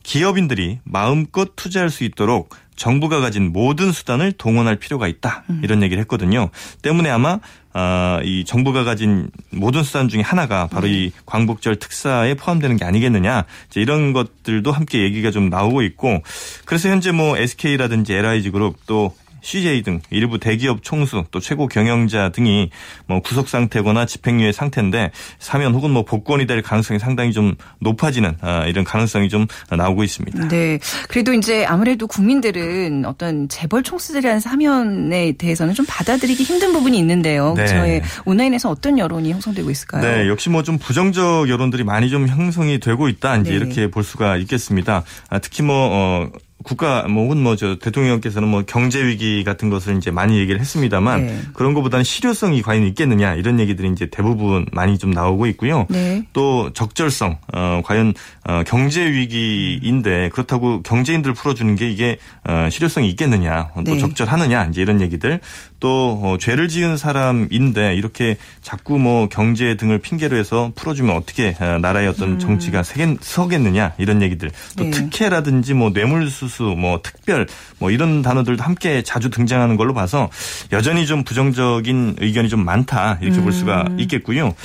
기업인들이 0.03 0.79
마음껏 0.83 1.53
투자할 1.55 1.89
수 1.89 2.03
있도록 2.03 2.49
정부가 2.77 3.19
가진 3.19 3.51
모든 3.51 3.91
수단을 3.91 4.31
동원할 4.31 4.77
필요가 4.77 5.07
있다. 5.07 5.43
음. 5.49 5.59
이런 5.63 5.83
얘기를 5.83 5.99
했거든요. 6.01 6.49
때문에 6.81 7.09
아마 7.09 7.39
아, 7.73 8.21
이 8.23 8.45
정부가 8.45 8.83
가진 8.83 9.29
모든 9.51 9.83
수단 9.83 10.07
중에 10.07 10.21
하나가 10.21 10.67
바로 10.67 10.87
네. 10.87 10.93
이 10.93 11.11
광복절 11.25 11.75
특사에 11.75 12.35
포함되는 12.35 12.77
게 12.77 12.85
아니겠느냐. 12.85 13.45
이제 13.69 13.81
이런 13.81 14.13
것들도 14.13 14.71
함께 14.71 15.01
얘기가 15.01 15.31
좀 15.31 15.49
나오고 15.49 15.81
있고 15.81 16.21
그래서 16.65 16.89
현재 16.89 17.11
뭐 17.11 17.37
SK라든지 17.37 18.13
LIG 18.13 18.51
그룹 18.51 18.77
또 18.85 19.13
CJ 19.47 19.81
등 19.83 20.01
일부 20.09 20.39
대기업 20.39 20.83
총수 20.83 21.23
또 21.31 21.39
최고 21.39 21.67
경영자 21.67 22.29
등이 22.29 22.69
뭐 23.07 23.21
구속 23.21 23.47
상태거나 23.47 24.05
집행유예 24.05 24.51
상태인데 24.51 25.11
사면 25.39 25.73
혹은 25.73 25.89
뭐 25.91 26.03
복권이 26.03 26.45
될 26.47 26.61
가능성이 26.61 26.99
상당히 26.99 27.31
좀 27.31 27.55
높아지는 27.79 28.35
아, 28.41 28.65
이런 28.65 28.83
가능성이 28.83 29.29
좀 29.29 29.47
나오고 29.69 30.03
있습니다. 30.03 30.49
네. 30.49 30.79
그래도 31.07 31.33
이제 31.33 31.65
아무래도 31.65 32.07
국민들은 32.07 33.05
어떤 33.05 33.47
재벌 33.47 33.83
총수들에 33.83 34.21
대한 34.21 34.41
사면에 34.41 35.31
대해서는 35.31 35.73
좀 35.73 35.85
받아들이기 35.87 36.43
힘든 36.43 36.73
부분이 36.73 36.99
있는데요. 36.99 37.53
네. 37.55 37.67
저희 37.67 38.01
온라인에서 38.25 38.69
어떤 38.69 38.99
여론이 38.99 39.31
형성되고 39.31 39.71
있을까요? 39.71 40.01
네. 40.01 40.27
역시 40.27 40.49
뭐 40.49 40.67
좀 40.67 40.77
부정적 40.77 41.47
여론들이 41.47 41.85
많이 41.85 42.09
좀 42.09 42.27
형성이 42.27 42.81
되고 42.81 43.07
있다. 43.07 43.37
이제 43.37 43.51
네. 43.51 43.55
이렇게 43.55 43.89
볼 43.89 44.03
수가 44.03 44.35
있겠습니다. 44.35 45.03
아, 45.29 45.39
특히 45.39 45.63
뭐 45.63 45.89
어, 45.89 46.29
국가 46.67 47.07
뭐 47.07 47.23
혹은 47.23 47.43
뭐 47.43 47.57
저 47.57 47.75
대통령께서는 47.79 48.47
뭐 48.47 48.63
경제 48.65 49.03
위기 49.03 49.43
같은 49.43 49.69
것을 49.69 49.97
이제 49.97 50.11
많이 50.11 50.37
얘기를 50.37 50.59
했습니다만 50.61 51.25
네. 51.25 51.41
그런 51.53 51.73
것보다는 51.73 52.03
실효성이 52.03 52.61
과연 52.61 52.83
있겠느냐 52.83 53.33
이런 53.33 53.59
얘기들이 53.59 53.89
이제 53.89 54.07
대부분 54.09 54.65
많이 54.71 54.97
좀 54.97 55.11
나오고 55.11 55.47
있고요. 55.47 55.87
네. 55.89 56.23
또 56.33 56.71
적절성 56.73 57.37
어 57.53 57.81
과연 57.83 58.13
어 58.47 58.63
경제 58.65 59.11
위기인데 59.11 60.29
그렇다고 60.29 60.81
경제인들 60.83 61.33
풀어주는 61.33 61.75
게 61.75 61.89
이게 61.89 62.17
어 62.47 62.69
실효성이 62.69 63.09
있겠느냐 63.09 63.69
또 63.73 63.81
네. 63.81 63.97
적절하느냐 63.97 64.65
이제 64.65 64.81
이런 64.81 65.01
얘기들 65.01 65.39
또 65.79 66.19
어, 66.23 66.37
죄를 66.39 66.67
지은 66.67 66.97
사람인데 66.97 67.95
이렇게 67.95 68.37
자꾸 68.61 68.97
뭐 68.97 69.29
경제 69.29 69.77
등을 69.77 69.99
핑계로 69.99 70.35
해서 70.35 70.71
풀어주면 70.75 71.15
어떻게 71.15 71.55
어, 71.59 71.77
나라의 71.79 72.07
어떤 72.07 72.33
음. 72.33 72.39
정치가 72.39 72.81
서겠느냐 72.83 73.93
이런 73.97 74.21
얘기들 74.21 74.49
또 74.75 74.85
네. 74.85 74.91
특혜라든지 74.91 75.73
뭐 75.73 75.91
뇌물수수 75.91 76.75
뭐 76.77 77.01
특별 77.03 77.47
뭐 77.79 77.91
이런 77.91 78.21
단어들도 78.21 78.63
함께 78.63 79.03
자주 79.03 79.29
등장하는 79.29 79.77
걸로 79.77 79.93
봐서 79.93 80.29
여전히 80.71 81.05
좀 81.05 81.23
부정적인 81.23 82.15
의견이 82.19 82.49
좀 82.49 82.65
많다 82.65 83.19
이렇게 83.21 83.39
음. 83.39 83.43
볼 83.43 83.53
수가 83.53 83.85
음. 83.89 83.99
있겠고요. 83.99 84.55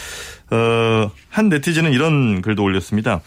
어, 0.50 1.11
한 1.28 1.49
네티즌은 1.49 1.92
이런 1.92 2.42
글도 2.42 2.62
올렸습니다. 2.62 3.21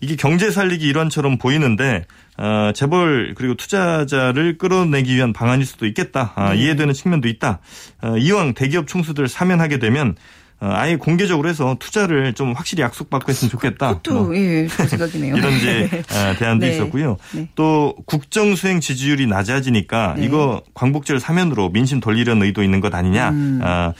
이게 0.00 0.16
경제 0.16 0.50
살리기 0.50 0.86
일환처럼 0.86 1.38
보이는데 1.38 2.04
어, 2.36 2.72
재벌 2.74 3.34
그리고 3.36 3.54
투자자를 3.54 4.58
끌어내기 4.58 5.14
위한 5.14 5.32
방안일 5.32 5.66
수도 5.66 5.86
있겠다. 5.86 6.32
아, 6.34 6.52
네. 6.52 6.60
이해되는 6.62 6.92
측면도 6.92 7.28
있다. 7.28 7.60
어, 8.02 8.16
이왕 8.16 8.54
대기업 8.54 8.86
총수들 8.86 9.28
사면하게 9.28 9.78
되면 9.78 10.16
어, 10.60 10.70
아예 10.72 10.96
공개적으로 10.96 11.48
해서 11.48 11.76
투자를 11.78 12.32
좀 12.32 12.52
확실히 12.52 12.82
약속받고 12.82 13.28
했으면 13.28 13.50
좋겠다. 13.50 13.88
그것도 13.88 14.24
뭐. 14.24 14.36
예, 14.36 14.66
생각이네요. 14.68 15.36
이런 15.36 15.52
이제 15.52 16.02
아, 16.10 16.34
대안도 16.38 16.66
네. 16.66 16.72
있었고요. 16.72 17.18
네. 17.32 17.48
또 17.54 17.94
국정 18.06 18.54
수행 18.56 18.80
지지율이 18.80 19.26
낮아지니까 19.26 20.14
네. 20.16 20.24
이거 20.24 20.62
광복절 20.74 21.20
사면으로 21.20 21.70
민심 21.70 22.00
돌리려는 22.00 22.46
의도 22.46 22.62
있는 22.62 22.80
것 22.80 22.94
아니냐. 22.94 23.30
음. 23.30 23.60
아, 23.62 23.92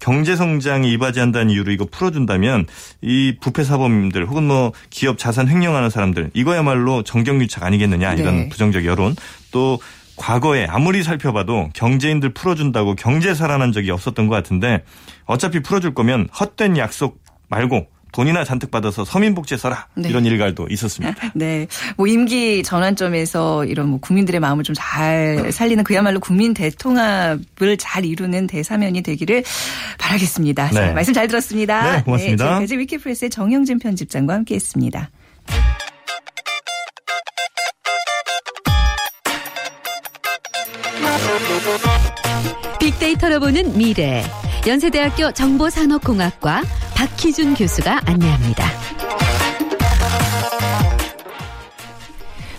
경제 0.00 0.34
성장이 0.34 0.92
이바지한다는 0.92 1.50
이유로 1.50 1.70
이거 1.72 1.86
풀어준다면 1.90 2.66
이 3.02 3.36
부패 3.40 3.62
사범들 3.62 4.26
혹은 4.26 4.44
뭐 4.44 4.72
기업 4.88 5.18
자산 5.18 5.46
횡령하는 5.48 5.90
사람들 5.90 6.30
이거야말로 6.34 7.02
정경유착 7.02 7.62
아니겠느냐 7.62 8.14
이런 8.14 8.36
네. 8.36 8.48
부정적 8.48 8.84
여론 8.84 9.14
또 9.52 9.78
과거에 10.16 10.66
아무리 10.66 11.02
살펴봐도 11.02 11.70
경제인들 11.72 12.34
풀어준다고 12.34 12.94
경제 12.94 13.34
살아난 13.34 13.72
적이 13.72 13.90
없었던 13.92 14.26
것 14.26 14.34
같은데 14.34 14.84
어차피 15.24 15.60
풀어줄 15.60 15.94
거면 15.94 16.28
헛된 16.38 16.76
약속 16.76 17.22
말고 17.48 17.86
돈이나 18.12 18.44
잔뜩 18.44 18.70
받아서 18.70 19.04
서민복지에 19.04 19.56
써라 19.56 19.86
네. 19.94 20.08
이런 20.08 20.26
일갈도 20.26 20.66
있었습니다. 20.70 21.30
네, 21.34 21.66
뭐 21.96 22.06
임기 22.06 22.62
전환점에서 22.64 23.64
이런 23.66 23.88
뭐 23.88 24.00
국민들의 24.00 24.40
마음을 24.40 24.64
좀 24.64 24.74
잘 24.80 25.52
살리는 25.52 25.84
그야말로 25.84 26.20
국민 26.20 26.54
대통합을 26.54 27.76
잘 27.78 28.04
이루는 28.04 28.46
대사면이 28.46 29.02
되기를 29.02 29.44
바라겠습니다. 29.98 30.68
네. 30.68 30.74
자, 30.74 30.92
말씀 30.92 31.12
잘 31.12 31.28
들었습니다. 31.28 31.96
네, 31.96 32.02
고맙습니다. 32.02 32.44
네, 32.44 32.50
지금까지 32.50 32.78
위키프레스의 32.78 33.30
정영진 33.30 33.78
편집장과 33.78 34.34
함께했습니다. 34.34 35.10
빅데이터로 42.80 43.40
보는 43.40 43.76
미래. 43.76 44.24
연세대학교 44.66 45.32
정보산업공학과 45.32 46.62
박희준 46.94 47.54
교수가 47.54 48.02
안내합니다. 48.04 48.70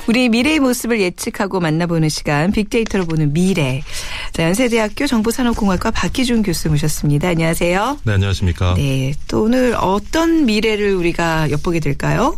우리 0.08 0.27
미래의 0.27 0.60
모습을 0.60 1.00
예측하고 1.00 1.60
만나보는 1.60 2.10
시간 2.10 2.51
빅데이터로 2.51 3.05
보는 3.05 3.34
미래. 3.34 3.84
자, 4.34 4.43
연세대학교 4.43 5.05
정보산업공학과 5.05 5.91
박희준 5.91 6.41
교수 6.41 6.70
모셨습니다. 6.70 7.29
안녕하세요. 7.29 8.00
네, 8.03 8.13
안녕하십니까. 8.13 8.74
네, 8.75 9.13
또 9.27 9.43
오늘 9.43 9.75
어떤 9.79 10.46
미래를 10.46 10.96
우리가 10.96 11.51
엿보게 11.51 11.79
될까요? 11.79 12.36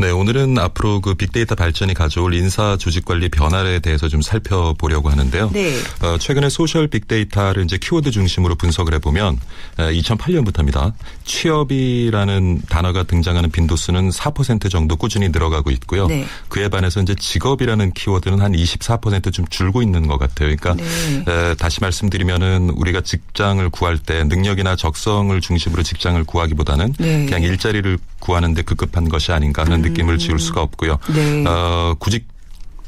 네, 0.00 0.10
오늘은 0.10 0.58
앞으로 0.58 1.00
그 1.00 1.14
빅데이터 1.14 1.56
발전이 1.56 1.92
가져올 1.92 2.32
인사 2.32 2.76
조직 2.76 3.04
관리 3.04 3.28
변화에 3.28 3.80
대해서 3.80 4.06
좀 4.06 4.22
살펴보려고 4.22 5.10
하는데요. 5.10 5.50
네. 5.52 5.74
어, 6.02 6.16
최근에 6.18 6.48
social 6.50 6.86
빅데이터를 6.86 7.64
이제 7.64 7.78
키워드 7.78 8.12
중심으로 8.12 8.54
분석을 8.54 8.94
해보면 8.94 9.40
2008년부터입니다. 9.76 10.92
취업이라는 11.24 12.62
단어가 12.68 13.02
등장하는 13.02 13.50
빈도수는 13.50 14.10
4% 14.10 14.70
정도 14.70 14.94
꾸준히 14.94 15.30
늘어가고 15.30 15.72
있고요. 15.72 16.06
네. 16.06 16.24
그에 16.48 16.68
반해서 16.68 17.02
이제 17.02 17.16
직업이라는 17.16 17.92
키워드는 17.92 18.40
한 18.40 18.52
24%좀 18.52 19.46
줄고 19.48 19.82
있는 19.82 20.06
것 20.06 20.16
같아요. 20.16 20.54
그러니까 20.54 20.74
네. 20.74 21.24
에, 21.26 21.54
다시 21.54 21.80
말씀드리면은 21.80 22.70
우리가 22.70 23.00
직장을 23.00 23.68
구할 23.70 23.98
때 23.98 24.22
능력이나 24.22 24.76
적성을 24.76 25.40
중심으로 25.40 25.82
직장을 25.82 26.22
구하기보다는 26.22 26.94
네. 26.98 27.24
그냥 27.24 27.42
일자리를 27.42 27.98
구하는데 28.20 28.62
급급한 28.62 29.08
것이 29.08 29.32
아닌가 29.32 29.62
하는 29.62 29.84
음. 29.84 29.87
느낌을 29.88 30.18
지울 30.18 30.38
수가 30.38 30.62
없고요. 30.62 30.98
네. 31.14 31.44
어, 31.46 31.94
구직 31.98 32.26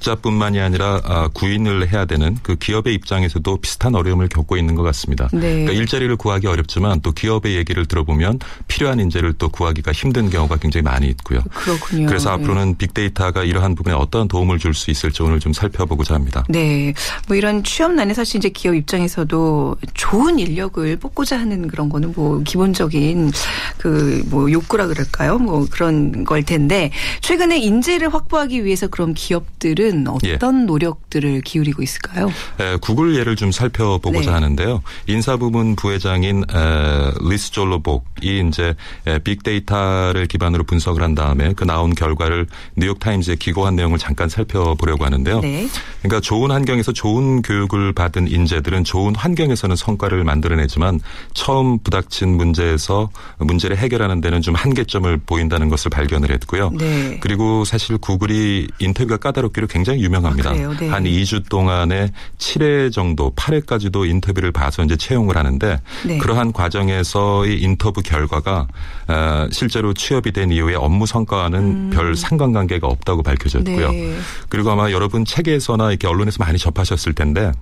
자뿐만이 0.00 0.60
아니라 0.60 1.00
아, 1.04 1.28
구인을 1.32 1.92
해야 1.92 2.04
되는 2.04 2.36
그 2.42 2.56
기업의 2.56 2.94
입장에서도 2.94 3.56
비슷한 3.58 3.94
어려움을 3.94 4.28
겪고 4.28 4.56
있는 4.56 4.74
것 4.74 4.82
같습니다. 4.82 5.28
네. 5.32 5.40
그러니까 5.40 5.72
일자리를 5.72 6.14
구하기 6.16 6.46
어렵지만 6.46 7.00
또 7.02 7.12
기업의 7.12 7.56
얘기를 7.56 7.86
들어보면 7.86 8.38
필요한 8.68 9.00
인재를 9.00 9.34
또 9.34 9.48
구하기가 9.48 9.92
힘든 9.92 10.30
경우가 10.30 10.56
굉장히 10.56 10.82
많이 10.82 11.08
있고요. 11.08 11.40
그렇군요. 11.52 12.06
그래서 12.06 12.34
네. 12.36 12.42
앞으로는 12.42 12.76
빅데이터가 12.78 13.44
이러한 13.44 13.74
부분에 13.74 13.94
어떤 13.94 14.26
도움을 14.28 14.58
줄 14.58 14.70
수 14.72 14.90
있을지 14.92 15.22
오늘 15.22 15.40
좀 15.40 15.52
살펴보고자 15.52 16.14
합니다. 16.14 16.44
네. 16.48 16.94
뭐 17.26 17.36
이런 17.36 17.62
취업난에 17.64 18.14
사실 18.14 18.38
이제 18.38 18.48
기업 18.48 18.74
입장에서도 18.76 19.76
좋은 19.94 20.38
인력을 20.38 20.96
뽑고자 20.96 21.38
하는 21.38 21.66
그런 21.68 21.88
거는 21.88 22.12
뭐 22.16 22.40
기본적인 22.44 23.32
그 23.76 24.20
뭐 24.30 24.50
욕구라 24.50 24.86
그럴까요? 24.86 25.38
뭐 25.38 25.66
그런 25.70 26.24
걸 26.24 26.42
텐데 26.42 26.90
최근에 27.20 27.58
인재를 27.58 28.12
확보하기 28.14 28.64
위해서 28.64 28.86
그럼 28.86 29.12
기업들은 29.14 29.89
구글은 29.90 30.06
어떤 30.08 30.62
예. 30.62 30.64
노력들을 30.64 31.40
기울이고 31.42 31.82
있을까요? 31.82 32.30
에, 32.60 32.76
구글 32.80 33.16
예를 33.16 33.36
좀 33.36 33.52
살펴보고자 33.52 34.30
네. 34.30 34.30
하는데요. 34.30 34.82
인사 35.06 35.36
부문 35.36 35.76
부회장인 35.76 36.44
에, 36.50 37.10
라즐로 37.28 37.50
복이 37.50 38.44
이제 38.48 38.74
에, 39.06 39.18
빅데이터를 39.18 40.26
기반으로 40.26 40.64
분석을 40.64 41.02
한 41.02 41.14
다음에 41.14 41.52
그 41.54 41.64
나온 41.64 41.94
결과를 41.94 42.46
뉴욕 42.76 42.98
타임즈에 43.00 43.36
기고한 43.36 43.76
내용을 43.76 43.98
잠깐 43.98 44.28
살펴보려고 44.28 45.04
하는데요. 45.04 45.40
네. 45.40 45.68
그러니까 46.02 46.20
좋은 46.20 46.50
환경에서 46.50 46.92
좋은 46.92 47.42
교육을 47.42 47.92
받은 47.92 48.28
인재들은 48.28 48.84
좋은 48.84 49.14
환경에서는 49.14 49.76
성과를 49.76 50.24
만들어내지만 50.24 51.00
처음 51.34 51.78
부닥친 51.78 52.36
문제에서 52.36 53.10
문제를 53.38 53.76
해결하는 53.76 54.20
데는 54.20 54.40
좀 54.42 54.54
한계점을 54.54 55.18
보인다는 55.26 55.68
것을 55.68 55.90
발견을 55.90 56.30
했고요. 56.30 56.70
네. 56.70 57.18
그리고 57.20 57.64
사실 57.64 57.98
구글이 57.98 58.68
인터뷰가 58.78 59.16
까다롭기로 59.16 59.66
굉장히 59.66 59.79
굉장히 59.80 60.02
유명합니다. 60.02 60.50
아, 60.50 60.54
네. 60.54 60.88
한 60.88 61.04
2주 61.04 61.48
동안에 61.48 62.12
7회 62.38 62.92
정도 62.92 63.32
8회까지도 63.34 64.08
인터뷰를 64.08 64.52
봐서 64.52 64.82
이제 64.84 64.96
채용을 64.96 65.36
하는데 65.36 65.80
네. 66.06 66.18
그러한 66.18 66.52
과정에서의 66.52 67.60
인터뷰 67.62 68.02
결과가 68.02 68.68
어, 69.08 69.48
실제로 69.50 69.94
취업이 69.94 70.32
된 70.32 70.50
이후에 70.52 70.74
업무 70.74 71.06
성과와는 71.06 71.58
음. 71.58 71.90
별 71.92 72.14
상관관계가 72.14 72.86
없다고 72.86 73.22
밝혀졌고요. 73.22 73.90
네. 73.90 74.16
그리고 74.48 74.70
아마 74.70 74.90
여러분 74.90 75.24
책에서나 75.24 75.90
이렇게 75.90 76.06
언론에서 76.06 76.36
많이 76.44 76.58
접하셨을 76.58 77.14
텐데 77.14 77.52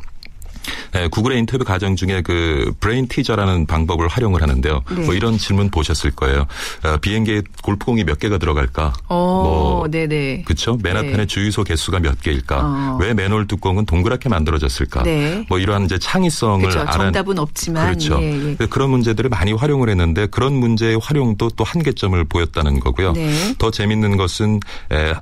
네, 0.93 1.09
구글의 1.09 1.39
인터뷰 1.39 1.65
과정 1.65 1.97
중에 1.97 2.23
그 2.23 2.73
brain 2.81 3.09
teaser라는 3.09 3.67
방법을 3.67 4.09
활용을 4.09 4.43
하는데요. 4.43 4.83
네. 4.91 5.05
뭐 5.05 5.15
이런 5.15 5.39
질문 5.39 5.71
보셨을 5.71 6.11
거예요. 6.13 6.47
어, 6.85 6.97
비행기에 7.01 7.43
골프공이 7.63 8.05
몇 8.05 8.19
개가 8.19 8.39
들어갈까? 8.39 8.93
오, 9.09 9.15
뭐 9.15 9.89
네네. 9.91 10.43
그렇죠. 10.45 10.79
맨하탄의 10.83 11.17
네. 11.17 11.27
주유소 11.27 11.65
개수가 11.65 12.01
몇 12.01 12.21
개일까? 12.21 12.61
어. 12.63 12.99
왜 13.01 13.15
맨홀 13.15 13.47
뚜껑은 13.47 13.87
동그랗게 13.87 14.29
만들어졌을까? 14.29 15.03
네. 15.03 15.45
뭐 15.49 15.59
이러한 15.59 15.85
이제 15.85 15.99
창의성을 15.99 16.61
그렇죠. 16.61 16.81
알아 16.81 16.93
정답은 16.93 17.39
없지만 17.39 17.87
그렇죠. 17.87 18.19
예, 18.21 18.57
예. 18.61 18.67
그런 18.67 18.91
문제들을 18.91 19.31
많이 19.31 19.53
활용을 19.53 19.89
했는데 19.89 20.27
그런 20.27 20.55
문제의 20.55 20.99
활용도 21.03 21.51
또 21.57 21.65
한계점을 21.65 22.23
보였다는 22.25 22.81
거고요. 22.81 23.13
네. 23.13 23.55
더 23.59 23.71
재밌는 23.71 24.17
것은 24.17 24.61
에, 24.93 25.15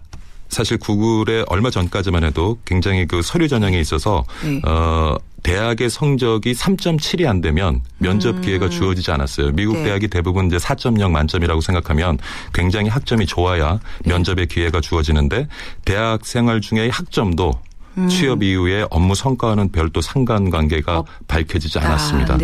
사실 0.49 0.79
구글에 0.79 1.45
얼마 1.49 1.71
전까지만 1.71 2.25
해도 2.25 2.59
굉장히 2.65 3.07
그 3.07 3.23
서류 3.23 3.49
전형에 3.49 3.79
있어서 3.81 4.25
네. 4.45 4.61
어 4.67 5.17
대학의 5.43 5.91
성적이 5.91 6.55
3.7이 6.55 7.26
안 7.26 7.41
되면 7.41 7.83
면접 7.99 8.37
음. 8.37 8.41
기회가 8.41 8.69
주어지지 8.69 9.11
않았어요. 9.12 9.53
미국 9.53 9.76
네. 9.76 9.85
대학이 9.85 10.09
대부분 10.09 10.47
이제 10.47 10.57
4.0 10.57 11.11
만점이라고 11.11 11.61
생각하면 11.61 12.19
굉장히 12.53 12.88
학점이 12.88 13.26
좋아야 13.26 13.79
네. 14.05 14.12
면접의 14.12 14.47
기회가 14.47 14.81
주어지는데 14.81 15.47
대학 15.85 16.26
생활 16.26 16.61
중에 16.61 16.88
학점도 16.88 17.53
음. 17.99 18.09
취업 18.09 18.43
이후에 18.43 18.87
업무 18.91 19.15
성과와는 19.15 19.73
별도 19.73 20.00
상관관계가 20.00 20.99
어. 20.99 21.05
밝혀지지 21.29 21.79
않았습니다. 21.79 22.35
아, 22.35 22.38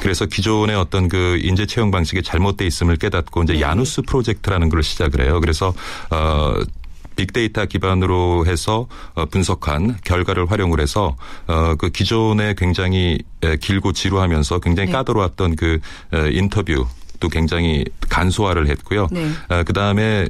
그래서 0.00 0.24
기존의 0.26 0.76
어떤 0.76 1.08
그 1.08 1.38
인재 1.42 1.66
채용 1.66 1.90
방식이 1.90 2.22
잘못돼 2.22 2.66
있음을 2.66 2.96
깨닫고 2.96 3.42
이제 3.42 3.54
네. 3.54 3.60
야누스 3.60 4.02
프로젝트라는 4.02 4.68
걸 4.68 4.82
시작을 4.82 5.20
해요. 5.20 5.40
그래서 5.40 5.74
어 6.10 6.54
빅데이터 7.16 7.64
기반으로 7.66 8.46
해서 8.46 8.86
어, 9.14 9.24
분석한 9.26 9.98
결과를 10.04 10.50
활용을 10.50 10.80
해서 10.80 11.16
어, 11.46 11.74
그 11.76 11.90
기존에 11.90 12.54
굉장히 12.56 13.18
길고 13.60 13.92
지루하면서 13.92 14.60
굉장히 14.60 14.86
네. 14.86 14.92
까다로웠던 14.92 15.56
그 15.56 15.80
인터뷰 16.32 16.86
또 17.18 17.28
굉장히 17.28 17.84
간소화를 18.08 18.68
했고요. 18.68 19.08
네. 19.10 19.30
어, 19.48 19.62
그 19.64 19.72
다음에 19.72 20.28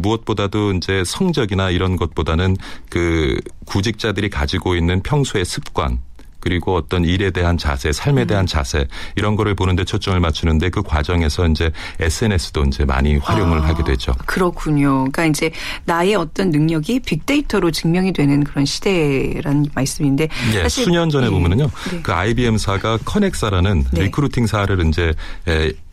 무엇보다도 0.00 0.72
이제 0.72 1.02
성적이나 1.04 1.70
이런 1.70 1.96
것보다는 1.96 2.56
그 2.88 3.38
구직자들이 3.66 4.30
가지고 4.30 4.74
있는 4.74 5.02
평소의 5.02 5.44
습관 5.44 5.98
그리고 6.40 6.76
어떤 6.76 7.04
일에 7.04 7.30
대한 7.30 7.58
자세, 7.58 7.92
삶에 7.92 8.22
음. 8.22 8.26
대한 8.26 8.46
자세 8.46 8.86
이런 9.16 9.36
거를 9.36 9.54
보는데 9.54 9.84
초점을 9.84 10.18
맞추는데 10.20 10.70
그 10.70 10.82
과정에서 10.82 11.46
이제 11.48 11.70
SNS도 12.00 12.64
이제 12.64 12.84
많이 12.84 13.16
활용을 13.16 13.60
아, 13.60 13.68
하게 13.68 13.84
되죠. 13.84 14.12
그렇군요. 14.26 15.10
그러니까 15.10 15.26
이제 15.26 15.50
나의 15.84 16.14
어떤 16.14 16.50
능력이 16.50 17.00
빅데이터로 17.00 17.70
증명이 17.70 18.12
되는 18.12 18.44
그런 18.44 18.64
시대라는 18.64 19.66
말씀인데 19.74 20.28
예, 20.54 20.62
사실 20.62 20.84
수년 20.84 21.10
전에 21.10 21.26
네. 21.26 21.30
보면은요. 21.30 21.70
네. 21.90 22.00
그 22.02 22.12
IBM사가 22.12 22.98
커넥사라는 23.04 23.84
네. 23.92 24.02
리크루팅사를 24.04 24.86
이제 24.88 25.14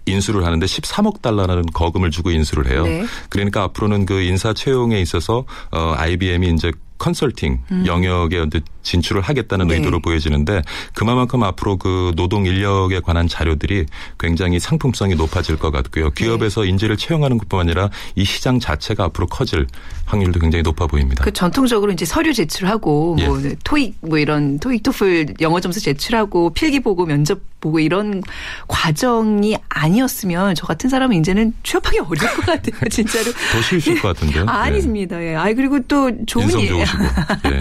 인수를 0.06 0.46
하는데 0.46 0.66
13억 0.66 1.22
달러라는 1.22 1.66
거금을 1.68 2.12
주고 2.12 2.32
인수를 2.32 2.72
해요. 2.72 2.84
네. 2.84 3.06
그러니까 3.30 3.64
앞으로는 3.64 4.06
그 4.06 4.22
인사 4.22 4.54
채용에 4.54 5.00
있어서 5.02 5.46
어 5.72 5.94
IBM이 5.98 6.50
이제 6.50 6.72
컨설팅 6.98 7.60
음. 7.72 7.86
영역에 7.86 8.46
진출을 8.84 9.22
하겠다는 9.22 9.68
네. 9.68 9.76
의도로 9.76 10.00
보여지는데 10.02 10.62
그만큼 10.94 11.44
앞으로 11.44 11.78
그 11.78 12.12
노동 12.16 12.46
인력에 12.46 13.00
관한 13.00 13.28
자료들이 13.28 13.86
굉장히 14.20 14.60
상품성이 14.60 15.16
높아질 15.16 15.58
것 15.58 15.72
같고요. 15.72 16.12
기업에서 16.12 16.62
네. 16.62 16.70
인재를 16.70 16.98
채용하는 16.98 17.38
것뿐만 17.38 17.68
아니라 17.68 17.90
이 18.16 18.26
시장 18.26 18.60
자체가 18.60 19.06
앞으로 19.06 19.28
커질 19.28 19.68
확률도 20.06 20.40
굉장히 20.40 20.64
높아 20.64 20.88
보입니다. 20.88 21.24
그 21.24 21.32
전통적으로 21.32 21.92
이제 21.92 22.06
서류 22.06 22.34
제출하고 22.34 23.18
예. 23.20 23.28
뭐 23.28 23.42
토익 23.64 23.96
뭐 24.02 24.18
이런 24.18 24.60
토익 24.60 24.84
토플 24.84 25.36
영어 25.42 25.60
점수 25.60 25.80
제출하고 25.80 26.52
필기 26.52 26.80
보고 26.82 27.06
면접 27.06 27.40
보고 27.64 27.80
이런 27.80 28.22
과정이 28.68 29.56
아니었으면 29.70 30.56
저 30.56 30.68
같은 30.68 30.90
사람은 30.90 31.18
이제는 31.18 31.54
취업하기 31.64 32.00
어려울 32.00 32.18
것 32.36 32.46
같아요. 32.46 32.76
진짜로. 32.92 33.32
더 33.32 33.62
쉬우실 33.62 34.02
것 34.02 34.10
같은데요. 34.10 34.46
아, 34.48 34.64
아닙니다. 34.68 35.24
예. 35.24 35.36
아 35.36 35.46
그리고 35.54 35.80
또 35.88 36.12
좋은 36.26 36.50
일. 36.60 36.83
좋으시고. 36.86 37.04
예. 37.54 37.60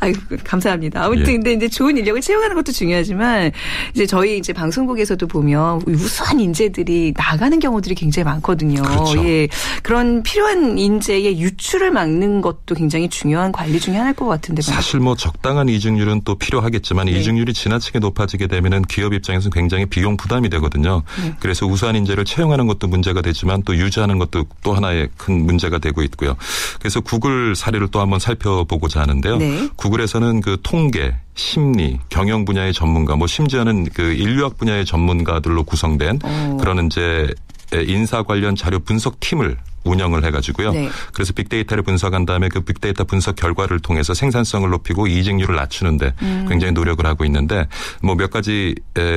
아유 0.00 0.12
감사합니다. 0.44 1.04
아무튼 1.04 1.28
예. 1.28 1.32
근데 1.32 1.52
이제 1.52 1.68
좋은 1.68 1.96
인력을 1.96 2.20
채용하는 2.20 2.54
것도 2.56 2.72
중요하지만 2.72 3.50
이제 3.94 4.06
저희 4.06 4.38
이제 4.38 4.52
방송국에서도 4.52 5.26
보면 5.26 5.82
우수한 5.86 6.40
인재들이 6.40 7.14
나가는 7.16 7.58
경우들이 7.58 7.94
굉장히 7.94 8.24
많거든요. 8.24 8.82
그렇죠. 8.82 9.24
예. 9.26 9.48
그런 9.82 10.22
필요한 10.22 10.78
인재의 10.78 11.40
유출을 11.40 11.90
막는 11.90 12.40
것도 12.40 12.74
굉장히 12.74 13.08
중요한 13.08 13.52
관리 13.52 13.80
중에 13.80 13.96
하나일 13.96 14.14
것 14.14 14.26
같은데. 14.26 14.62
사실 14.62 15.00
뭐 15.00 15.16
적당한 15.16 15.68
이직률은 15.68 16.22
또 16.24 16.36
필요하겠지만 16.36 17.06
네. 17.06 17.12
이직률이 17.12 17.52
지나치게 17.52 17.98
높아지게 17.98 18.46
되면은 18.46 18.82
기업 18.82 19.12
입장에서는 19.14 19.50
굉장히 19.52 19.86
비용 19.86 20.16
부담이 20.16 20.48
되거든요. 20.50 21.02
네. 21.22 21.34
그래서 21.40 21.66
우수한 21.66 21.96
인재를 21.96 22.24
채용하는 22.24 22.66
것도 22.66 22.86
문제가 22.88 23.22
되지만 23.22 23.62
또 23.62 23.76
유지하는 23.76 24.18
것도 24.18 24.44
또 24.62 24.74
하나의 24.74 25.08
큰 25.16 25.44
문제가 25.44 25.78
되고 25.78 26.02
있고요. 26.02 26.36
그래서 26.78 27.00
구글 27.00 27.54
사례를 27.56 27.88
또 27.88 28.00
한번 28.00 28.18
살펴 28.18 28.47
보고자 28.64 29.00
하는데요. 29.02 29.36
네. 29.38 29.68
구글에서는 29.76 30.40
그 30.40 30.56
통계, 30.62 31.14
심리, 31.34 31.98
경영 32.08 32.44
분야의 32.44 32.72
전문가, 32.72 33.16
뭐 33.16 33.26
심지어는 33.26 33.90
그 33.94 34.12
인류학 34.12 34.58
분야의 34.58 34.84
전문가들로 34.84 35.64
구성된 35.64 36.20
오. 36.24 36.28
어. 36.28 36.56
그런 36.60 36.86
이제 36.86 37.28
인사 37.72 38.22
관련 38.22 38.56
자료 38.56 38.78
분석 38.78 39.20
팀을 39.20 39.56
운영을 39.84 40.24
해가지고요. 40.24 40.72
네. 40.72 40.88
그래서 41.14 41.32
빅데이터를 41.32 41.82
분석한 41.82 42.26
다음에 42.26 42.48
그 42.48 42.60
빅데이터 42.60 43.04
분석 43.04 43.36
결과를 43.36 43.78
통해서 43.78 44.12
생산성을 44.12 44.68
높이고 44.68 45.06
이직률을 45.06 45.54
낮추는데 45.54 46.12
음. 46.20 46.46
굉장히 46.48 46.72
노력을 46.72 47.04
하고 47.06 47.24
있는데 47.24 47.66
뭐 48.02 48.14
몇 48.16 48.30
가지 48.30 48.74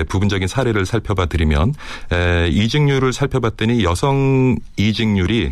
부분적인 0.07 0.47
사례를 0.47 0.85
살펴봐 0.85 1.25
드리면 1.25 1.73
이직률을 2.51 3.11
살펴봤더니 3.11 3.83
여성 3.83 4.55
이직률이 4.77 5.51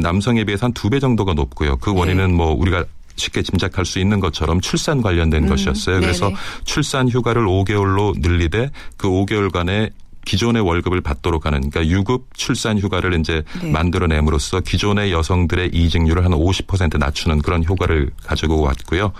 남성에 0.00 0.44
비해서 0.44 0.66
한 0.66 0.72
두 0.72 0.88
배 0.90 0.98
정도가 1.00 1.34
높고요. 1.34 1.76
그 1.76 1.92
원인은 1.92 2.28
네. 2.28 2.32
뭐 2.32 2.52
우리가 2.52 2.84
쉽게 3.16 3.42
짐작할 3.42 3.84
수 3.84 3.98
있는 3.98 4.20
것처럼 4.20 4.60
출산 4.60 5.02
관련된 5.02 5.44
음. 5.44 5.48
것이었어요. 5.48 6.00
그래서 6.00 6.26
네네. 6.26 6.40
출산 6.64 7.08
휴가를 7.08 7.44
5개월로 7.46 8.20
늘리되 8.20 8.70
그 8.96 9.08
5개월간의 9.08 9.92
기존의 10.26 10.62
월급을 10.62 11.00
받도록 11.00 11.46
하는 11.46 11.70
그러니까 11.70 11.86
유급 11.86 12.26
출산 12.34 12.78
휴가를 12.78 13.18
이제 13.18 13.42
네. 13.62 13.70
만들어냄으로써 13.70 14.60
기존의 14.60 15.12
여성들의 15.12 15.70
이직률을 15.72 16.24
한 16.24 16.32
50% 16.32 16.98
낮추는 16.98 17.40
그런 17.40 17.64
효과를 17.64 18.10
가지고 18.24 18.60
왔고요. 18.60 19.12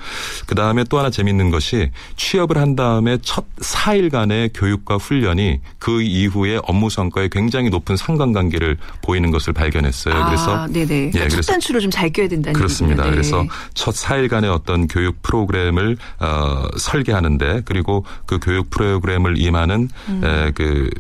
그다음에 0.46 0.84
또 0.84 0.98
하나 0.98 1.08
재밌는 1.08 1.50
것이 1.50 1.90
취업을 2.16 2.58
한 2.58 2.76
다음에 2.76 3.18
첫 3.22 3.46
4일간의 3.60 4.50
교육과 4.52 4.96
훈련이 4.96 5.60
그 5.78 6.02
이후에 6.02 6.58
업무 6.64 6.90
성과에 6.90 7.28
굉장히 7.30 7.70
높은 7.70 7.96
상관관계를 7.96 8.76
보이는 9.02 9.30
것을 9.30 9.52
발견했어요. 9.52 10.14
아, 10.14 10.26
그래서 10.26 10.66
네네. 10.66 11.06
예, 11.06 11.10
그러니까 11.10 11.40
첫 11.40 11.52
단추를 11.52 11.80
좀잘 11.80 12.10
껴야 12.10 12.28
된다는 12.28 12.58
그렇습니다. 12.58 13.04
네. 13.04 13.10
그래서 13.12 13.46
첫 13.74 13.94
4일간의 13.94 14.52
어떤 14.52 14.88
교육 14.88 15.22
프로그램을 15.22 15.96
어, 16.18 16.66
설계하는데 16.76 17.62
그리고 17.64 18.04
그 18.26 18.40
교육 18.42 18.70
프로그램을 18.70 19.38
임하는 19.38 19.88
음. 20.08 20.24
에, 20.24 20.50
그 20.52 20.90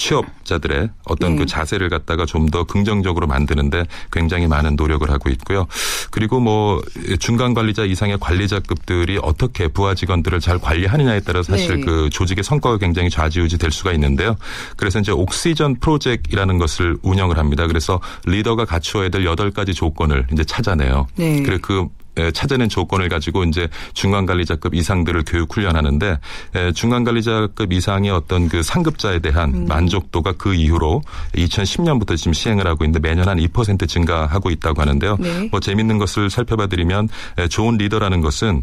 취업자들의 0.00 0.90
어떤 1.04 1.36
그 1.36 1.40
네. 1.40 1.44
그 1.44 1.46
자세를 1.46 1.88
갖다가 1.88 2.26
좀 2.26 2.50
더 2.50 2.64
긍정적으로 2.64 3.26
만드는데 3.26 3.84
굉장히 4.10 4.46
많은 4.48 4.74
노력을 4.74 5.08
하고 5.08 5.28
있고요. 5.30 5.66
그리고 6.10 6.40
뭐 6.40 6.82
중간 7.20 7.54
관리자 7.54 7.84
이상의 7.84 8.18
관리자급들이 8.18 9.18
어떻게 9.22 9.68
부하 9.68 9.94
직원들을 9.94 10.40
잘 10.40 10.58
관리하느냐에 10.58 11.20
따라 11.20 11.42
사실 11.42 11.76
네. 11.76 11.84
그 11.84 12.10
조직의 12.10 12.42
성과가 12.42 12.78
굉장히 12.78 13.10
좌지우지 13.10 13.58
될 13.58 13.70
수가 13.70 13.92
있는데요. 13.92 14.36
그래서 14.76 14.98
이제 14.98 15.12
옥시전 15.12 15.76
프로젝트라는 15.80 16.58
것을 16.58 16.96
운영을 17.02 17.38
합니다. 17.38 17.66
그래서 17.66 18.00
리더가 18.24 18.64
갖추어야 18.64 19.10
될 19.10 19.24
여덟 19.24 19.50
가지 19.50 19.74
조건을 19.74 20.26
이제 20.32 20.42
찾아내요. 20.42 21.06
네. 21.16 21.42
그리고 21.42 21.60
그 21.60 21.74
예, 21.82 21.99
찾아낸 22.32 22.68
조건을 22.68 23.08
가지고 23.08 23.44
이제 23.44 23.68
중간 23.94 24.26
관리자급 24.26 24.74
이상들을 24.74 25.24
교육 25.26 25.54
훈련하는데 25.54 26.18
예, 26.56 26.72
중간 26.72 27.04
관리자급 27.04 27.72
이상의 27.72 28.10
어떤 28.10 28.48
그 28.48 28.62
상급자에 28.62 29.20
대한 29.20 29.54
음. 29.54 29.66
만족도가 29.66 30.32
그 30.32 30.54
이후로 30.54 31.02
2010년부터 31.34 32.16
지금 32.16 32.32
시행을 32.32 32.66
하고 32.66 32.84
있는데 32.84 33.00
매년 33.06 33.28
한 33.28 33.38
2% 33.38 33.88
증가하고 33.88 34.50
있다고 34.50 34.80
하는데요. 34.80 35.16
네. 35.20 35.48
뭐 35.50 35.60
재밌는 35.60 35.98
것을 35.98 36.30
살펴봐드리면 36.30 37.08
예, 37.38 37.48
좋은 37.48 37.76
리더라는 37.76 38.20
것은 38.20 38.62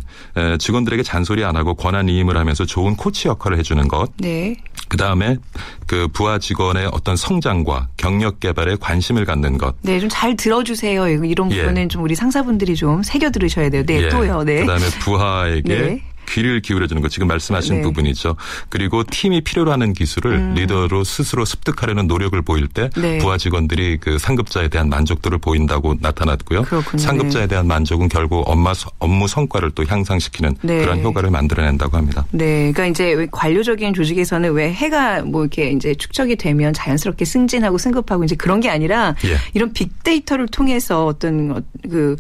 직원들에게 0.60 1.04
잔소리 1.04 1.44
안 1.44 1.56
하고 1.56 1.74
권한 1.76 2.10
이임을 2.10 2.38
하면서 2.38 2.66
좋은 2.66 2.96
코치 2.96 3.28
역할을 3.28 3.58
해주는 3.60 3.88
것. 3.88 4.12
네. 4.18 4.56
그 4.88 4.98
다음에 4.98 5.38
그 5.86 6.08
부하 6.14 6.40
직원의 6.40 6.90
어떤 6.94 7.16
성장과 7.16 7.90
경력 7.98 8.40
개발에 8.40 8.78
관심을 8.80 9.26
갖는 9.26 9.58
것. 9.58 9.76
네, 9.82 10.00
좀 10.00 10.08
잘 10.10 10.36
들어주세요. 10.36 11.08
이런 11.26 11.50
부분은 11.50 11.84
예. 11.84 11.88
좀 11.88 12.04
우리 12.04 12.16
상사분들이 12.16 12.76
좀 12.76 13.04
새겨 13.04 13.30
들으셔야 13.32 13.70
돼요. 13.70 13.84
네, 13.86 14.04
예. 14.04 14.10
또요. 14.10 14.44
네. 14.44 14.62
그 14.62 14.68
다음에 14.68 14.86
부하에게 15.00 15.62
네. 15.76 16.02
귀를 16.28 16.62
기울여주는 16.62 17.02
것 17.02 17.10
지금 17.10 17.28
말씀하신 17.28 17.76
네. 17.76 17.82
부분이죠. 17.82 18.36
그리고 18.70 19.04
팀이 19.04 19.42
필요로 19.42 19.72
하는 19.72 19.94
기술을 19.94 20.32
음. 20.34 20.54
리더로 20.56 21.04
스스로 21.04 21.46
습득하려는 21.46 22.08
노력을 22.08 22.40
보일 22.42 22.68
때 22.68 22.90
네. 22.96 23.18
부하 23.18 23.38
직원들이 23.38 23.98
그 24.00 24.18
상급자에 24.20 24.68
대한 24.68 24.90
만족도를 24.90 25.38
보인다고 25.40 25.96
나타났고요. 26.00 26.64
그렇군요. 26.64 27.02
상급자에 27.02 27.44
네. 27.44 27.48
대한 27.48 27.68
만족은 27.68 28.10
결국 28.10 28.48
업무, 28.48 28.72
업무 29.00 29.28
성과를 29.28 29.72
또 29.72 29.86
향상시키는 29.86 30.58
네. 30.62 30.80
그런 30.80 31.02
효과를 31.02 31.30
만들어낸다고 31.32 31.98
합니다. 31.98 32.26
네, 32.32 32.72
그러니까 32.72 32.88
이제 32.88 33.28
관료적인 33.32 33.94
조직에서는 33.94 34.52
왜 34.52 34.72
해가 34.72 35.22
뭐 35.24 35.44
이렇게 35.44 35.72
이제 35.72 35.96
축적이 35.96 36.36
되면 36.36 36.74
자연스럽게 36.74 37.26
승진하고 37.26 37.78
승급하고 37.78 38.24
이제 38.24 38.36
그런 38.36 38.60
게 38.60 38.70
아니라 38.70 39.16
예. 39.26 39.38
이런 39.54 39.74
빅데이터를 39.74 40.48
통해서 40.48 41.06
어떤 41.06 41.64
그 41.90 42.16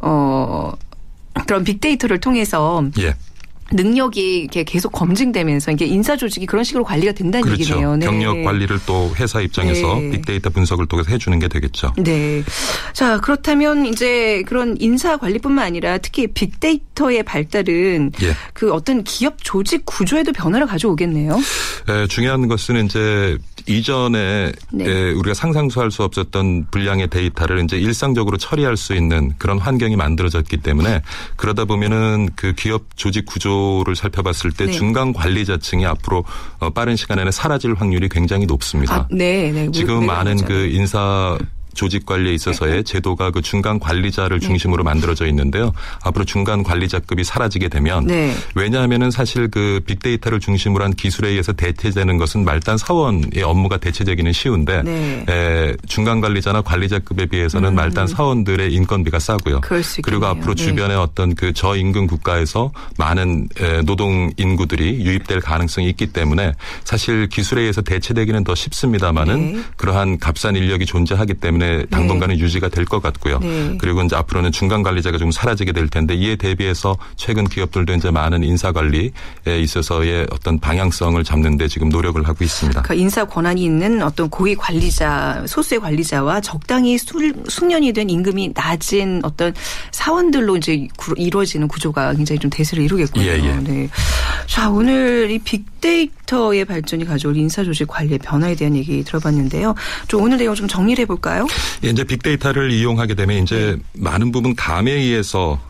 어. 0.00 0.72
그런 1.46 1.64
빅데이터를 1.64 2.20
통해서 2.20 2.84
예. 3.00 3.14
능력이 3.74 4.38
이렇게 4.38 4.64
계속 4.64 4.92
검증되면서 4.92 5.72
이게 5.72 5.84
인사 5.86 6.16
조직이 6.16 6.46
그런 6.46 6.64
식으로 6.64 6.84
관리가 6.84 7.12
된다는 7.12 7.44
그렇죠. 7.44 7.62
얘기네요. 7.62 7.96
네. 7.96 8.06
경력 8.06 8.44
관리를 8.44 8.78
또 8.86 9.12
회사 9.16 9.40
입장에서 9.40 9.96
네. 9.96 10.10
빅데이터 10.10 10.50
분석을 10.50 10.86
통해서 10.86 11.10
해주는 11.10 11.38
게 11.38 11.48
되겠죠. 11.48 11.92
네. 11.98 12.42
자 12.92 13.20
그렇다면 13.20 13.86
이제 13.86 14.42
그런 14.46 14.76
인사 14.78 15.16
관리뿐만 15.16 15.64
아니라 15.64 15.98
특히 15.98 16.28
빅데이터의 16.28 17.24
발달은 17.24 18.12
예. 18.22 18.34
그 18.52 18.72
어떤 18.72 19.02
기업 19.04 19.42
조직 19.42 19.84
구조에도 19.84 20.32
변화를 20.32 20.66
가져오겠네요. 20.66 21.36
네, 21.86 22.06
중요한 22.06 22.46
것은 22.48 22.86
이제 22.86 23.36
이전에 23.66 24.52
네. 24.72 24.84
예, 24.86 25.10
우리가 25.12 25.34
상상도 25.34 25.80
할수 25.80 26.02
없었던 26.02 26.66
분량의 26.70 27.08
데이터를 27.08 27.64
이제 27.64 27.78
일상적으로 27.78 28.36
처리할 28.36 28.76
수 28.76 28.94
있는 28.94 29.32
그런 29.38 29.58
환경이 29.58 29.96
만들어졌기 29.96 30.58
때문에 30.58 31.02
그러다 31.36 31.64
보면은 31.64 32.28
그 32.36 32.52
기업 32.52 32.96
조직 32.96 33.24
구조 33.24 33.63
를 33.84 33.96
살펴봤을 33.96 34.52
때 34.52 34.66
네. 34.66 34.72
중간 34.72 35.12
관리자층이 35.12 35.84
앞으로 35.86 36.24
어, 36.58 36.70
빠른 36.70 36.96
시간에는 36.96 37.32
사라질 37.32 37.74
확률이 37.74 38.08
굉장히 38.08 38.46
높습니다. 38.46 38.94
아, 38.94 39.08
네, 39.10 39.50
네. 39.50 39.70
지금 39.72 40.06
많은 40.06 40.36
그 40.44 40.68
인사 40.68 41.38
조직 41.74 42.06
관리에 42.06 42.32
있어서의 42.34 42.84
제도가 42.84 43.30
그 43.30 43.42
중간 43.42 43.78
관리자를 43.78 44.40
네. 44.40 44.46
중심으로 44.46 44.84
만들어져 44.84 45.26
있는데요. 45.26 45.72
앞으로 46.02 46.24
중간 46.24 46.62
관리자급이 46.62 47.24
사라지게 47.24 47.68
되면 47.68 48.06
네. 48.06 48.34
왜냐하면은 48.54 49.10
사실 49.10 49.48
그 49.48 49.80
빅데이터를 49.86 50.40
중심으로 50.40 50.84
한 50.84 50.92
기술에 50.92 51.30
의해서 51.30 51.52
대체되는 51.52 52.16
것은 52.18 52.44
말단 52.44 52.78
사원의 52.78 53.42
업무가 53.42 53.76
대체되기는 53.76 54.32
쉬운데 54.32 54.82
네. 54.82 55.24
에, 55.28 55.76
중간 55.86 56.20
관리자나 56.20 56.62
관리자급에 56.62 57.26
비해서는 57.26 57.70
음. 57.70 57.74
말단 57.74 58.06
사원들의 58.06 58.72
인건비가 58.72 59.18
싸고요. 59.18 59.60
그리고 60.02 60.26
앞으로 60.26 60.54
네. 60.54 60.64
주변의 60.64 60.96
어떤 60.96 61.34
그 61.34 61.52
저임금 61.52 62.06
국가에서 62.06 62.72
많은 62.98 63.48
에, 63.60 63.82
노동 63.82 64.30
인구들이 64.36 65.04
유입될 65.04 65.40
가능성이 65.40 65.88
있기 65.90 66.08
때문에 66.08 66.52
사실 66.84 67.28
기술에 67.28 67.62
의해서 67.62 67.82
대체되기는 67.82 68.44
더 68.44 68.54
쉽습니다만은 68.54 69.52
네. 69.52 69.62
그러한 69.76 70.18
값싼 70.18 70.56
인력이 70.56 70.86
존재하기 70.86 71.34
때문에 71.34 71.63
때문에 71.64 71.86
당분간은 71.86 72.36
네. 72.36 72.40
유지가 72.40 72.68
될 72.68 72.84
것 72.84 73.02
같고요. 73.02 73.38
네. 73.38 73.78
그리고 73.78 74.02
이제 74.02 74.14
앞으로는 74.14 74.52
중간 74.52 74.82
관리자가 74.82 75.16
좀 75.16 75.30
사라지게 75.30 75.72
될 75.72 75.88
텐데 75.88 76.14
이에 76.14 76.36
대비해서 76.36 76.96
최근 77.16 77.48
기업들도 77.48 77.94
이제 77.94 78.10
많은 78.10 78.44
인사 78.44 78.72
관리에 78.72 79.10
있어서의 79.46 80.26
어떤 80.30 80.58
방향성을 80.60 81.22
잡는데 81.24 81.66
지금 81.68 81.88
노력을 81.88 82.22
하고 82.28 82.44
있습니다. 82.44 82.82
그러니까 82.82 83.02
인사 83.02 83.24
권한이 83.24 83.64
있는 83.64 84.02
어떤 84.02 84.28
고위 84.28 84.54
관리자, 84.54 85.44
소수의 85.46 85.80
관리자와 85.80 86.42
적당히 86.42 86.98
숙련이 86.98 87.92
된 87.94 88.10
임금이 88.10 88.52
낮은 88.54 89.22
어떤 89.24 89.54
사원들로 89.92 90.58
이제 90.58 90.86
이루어지는 91.16 91.66
구조가 91.68 92.14
굉장히 92.14 92.38
좀 92.38 92.50
대세를 92.50 92.84
이루겠군요. 92.84 93.24
예, 93.24 93.42
예. 93.42 93.54
네. 93.56 93.88
자, 94.46 94.68
오늘 94.68 95.30
이 95.30 95.38
빅데이터 95.38 96.23
의 96.32 96.64
발전이 96.64 97.04
가져올 97.04 97.36
인사조직 97.36 97.86
관리의 97.86 98.18
변화에 98.18 98.54
대한 98.54 98.74
얘기 98.74 99.04
들어봤는데요. 99.04 99.74
좀 100.08 100.22
오늘 100.22 100.38
내용 100.38 100.54
좀 100.54 100.66
정리를 100.66 101.00
해볼까요? 101.02 101.46
예, 101.84 101.90
이제 101.90 102.02
빅데이터를 102.02 102.70
이용하게 102.70 103.14
되면 103.14 103.42
이제 103.42 103.76
네. 103.76 103.82
많은 103.92 104.32
부분 104.32 104.54
감에 104.56 104.90
의해서 104.90 105.60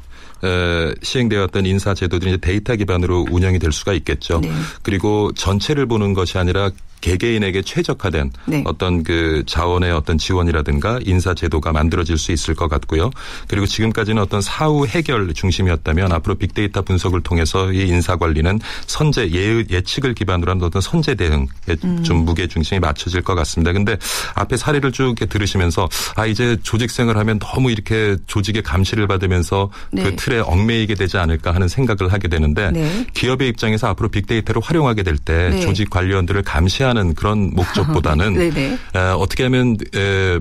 시행되었던 1.03 1.67
인사 1.67 1.95
제도들이 1.95 2.33
이제 2.33 2.39
데이터 2.39 2.77
기반으로 2.77 3.27
운영이 3.31 3.59
될 3.59 3.73
수가 3.73 3.95
있겠죠. 3.95 4.41
네. 4.41 4.51
그리고 4.83 5.33
전체를 5.33 5.87
보는 5.87 6.15
것이 6.15 6.39
아니라 6.39 6.71
개개인에게 7.05 7.61
최적화된 7.61 8.33
네. 8.47 8.63
어떤 8.65 9.03
그 9.03 9.43
자원의 9.47 9.93
어떤 9.93 10.17
지원이라든가 10.17 11.01
인사 11.05 11.35
제도가 11.35 11.71
만들어질 11.73 12.17
수 12.17 12.33
있을 12.33 12.55
것 12.55 12.69
같고요. 12.69 13.11
그리고 13.47 13.67
지금까지는 13.67 14.23
어떤 14.23 14.41
사후 14.41 14.87
해결 14.87 15.35
중심이었다면 15.35 16.13
앞으로 16.13 16.37
빅데이터 16.37 16.81
분석을 16.81 17.21
통해서 17.21 17.71
이 17.73 17.87
인사 17.89 18.17
관리는 18.17 18.59
선제 18.87 19.31
예, 19.35 19.65
예측을 19.71 20.15
기반으로 20.15 20.53
한 20.53 20.63
어떤 20.63 20.81
선제 20.81 21.15
대응에 21.15 21.47
음. 21.85 22.03
좀 22.03 22.25
무게 22.25 22.47
중심이 22.47 22.81
맞춰질 22.81 23.21
것 23.21 23.35
같습니다. 23.35 23.73
근데 23.73 23.99
앞에 24.35 24.57
사례를 24.57 24.91
쭉 24.91 25.05
이렇게 25.05 25.27
들으시면서 25.27 25.91
아 26.17 26.25
이제 26.25 26.57
조직 26.63 26.91
생활 26.91 27.19
하면 27.19 27.39
너무 27.39 27.71
이렇게 27.71 28.17
조직의 28.27 28.63
감시를 28.63 29.07
받으면서 29.07 29.71
그 29.91 29.97
네. 29.97 30.05
그 30.05 30.17
틀에 30.17 30.39
얽매이게 30.41 30.95
되지 30.95 31.19
않을까 31.19 31.55
하는 31.55 31.69
생각을 31.69 32.11
하게 32.13 32.29
되는데 32.29 32.71
네. 32.71 33.07
기업의 33.13 33.49
입장에서 33.51 33.89
앞으로 33.89 34.09
빅데이터를 34.09 34.63
활용하게 34.65 35.03
될때 35.03 35.51
네. 35.51 35.61
조직 35.61 35.91
관리원들을 35.91 36.43
감시하는 36.43 36.94
하는 36.97 37.15
그런 37.15 37.51
목적보다는 37.55 38.53
어떻게 39.19 39.45
하면 39.45 39.77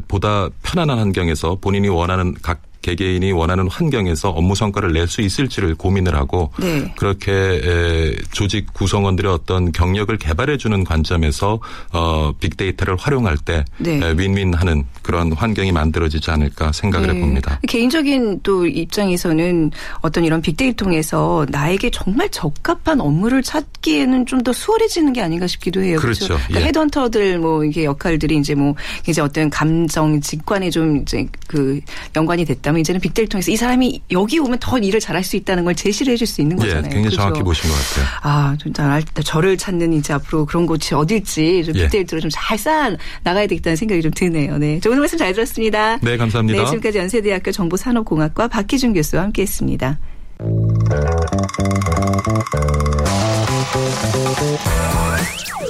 보다 0.08 0.50
편안한 0.62 1.00
환경에서 1.00 1.58
본인이 1.60 1.90
원하는 1.90 2.36
각 2.42 2.62
개개인이 2.84 3.32
원하는 3.32 3.68
환경에서 3.68 4.30
업무 4.30 4.54
성과를 4.54 4.94
낼 4.94 5.08
수 5.08 5.22
있을지를 5.22 5.76
고민을 5.76 6.16
하고 6.16 6.52
네. 6.60 6.94
그렇게 6.96 8.16
조직 8.32 8.74
구성원들의 8.74 9.32
어떤 9.32 9.72
경력을 9.72 10.16
개발해 10.18 10.58
주는 10.58 10.84
관점에서 10.84 11.60
어 11.92 12.34
빅데이터를 12.40 12.96
활용할 12.96 13.38
때 13.38 13.66
네. 13.80 14.00
윈윈하는 14.16 14.86
그런 15.02 15.34
환경이 15.34 15.72
만들어지지 15.72 16.30
않을까 16.32 16.72
생각을 16.72 17.08
네. 17.08 17.16
해봅니다. 17.16 17.60
개인적인 17.68 18.42
또 18.44 18.68
입장에서는 18.68 19.72
어떤 20.02 20.24
이런 20.24 20.42
빅데이터 20.42 20.84
통해서 20.86 21.46
나에게 21.50 21.90
정말 21.92 22.30
적합한 22.30 23.00
업무를 23.02 23.42
찾기에는 23.42 24.26
좀 24.28 24.44
더 24.44 24.52
수월해지는 24.52 25.14
게 25.14 25.22
아닌가 25.22 25.48
싶기도 25.48 25.82
해요. 25.82 25.98
그렇죠. 26.02 26.26
그렇죠? 26.28 26.44
그러니까 26.48 26.62
예. 26.62 26.66
헤드헌터들 26.66 27.40
뭐 27.40 27.64
이게 27.64 27.86
역할들이 27.86 28.36
이제 28.36 28.54
뭐 28.56 28.76
이제 29.08 29.22
어떤 29.22 29.50
감정 29.50 30.20
직관에 30.20 30.70
좀 30.70 30.98
이제 30.98 31.26
그 31.48 31.80
연관이 32.14 32.44
됐다. 32.44 32.73
그다음에 32.74 32.82
이제는 32.82 33.00
빅데이터 33.00 33.32
통해서 33.34 33.52
이 33.52 33.56
사람이 33.56 34.02
여기 34.12 34.40
오면 34.40 34.58
더 34.60 34.78
일을 34.78 35.00
잘할 35.00 35.24
수 35.24 35.36
있다는 35.36 35.64
걸 35.64 35.76
제시를 35.76 36.14
해줄 36.14 36.28
수 36.28 36.42
있는 36.42 36.58
예, 36.60 36.66
거잖아요. 36.66 36.86
예, 36.86 36.90
굉장히 36.90 37.04
그렇죠? 37.04 37.18
정확히 37.18 37.44
보신 37.44 37.70
것 37.70 37.76
같아요. 37.76 38.06
아, 38.22 38.58
진짜 38.62 39.02
저를 39.24 39.58
찾는 39.58 39.94
이제 39.94 40.14
앞으로 40.14 40.46
그런 40.46 40.66
곳이 40.66 40.94
어딜지 40.96 41.64
좀 41.66 41.76
예. 41.76 41.84
빅데이터로 41.84 42.22
좀잘 42.22 42.58
쌓아 42.58 42.92
나가야 43.24 43.48
되겠다는 43.48 43.76
생각이 43.76 44.02
좀 44.02 44.12
드네요. 44.12 44.58
네, 44.58 44.80
오늘 44.88 45.00
말씀 45.00 45.18
잘 45.18 45.34
들었습니다. 45.34 45.98
네, 46.02 46.18
감사합니다. 46.18 46.60
네, 46.60 46.66
지금까지 46.66 46.98
연세대학교 46.98 47.52
정보산업공학과 47.52 48.48
박희준 48.48 48.94
교수와 48.94 49.24
함께 49.24 49.44
했습니다. 49.44 50.00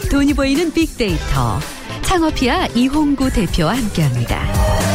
돈이 0.09 0.33
보이는 0.33 0.71
빅데이터 0.71 1.59
창업피아 2.03 2.67
이홍구 2.75 3.31
대표와 3.31 3.75
함께합니다. 3.77 4.92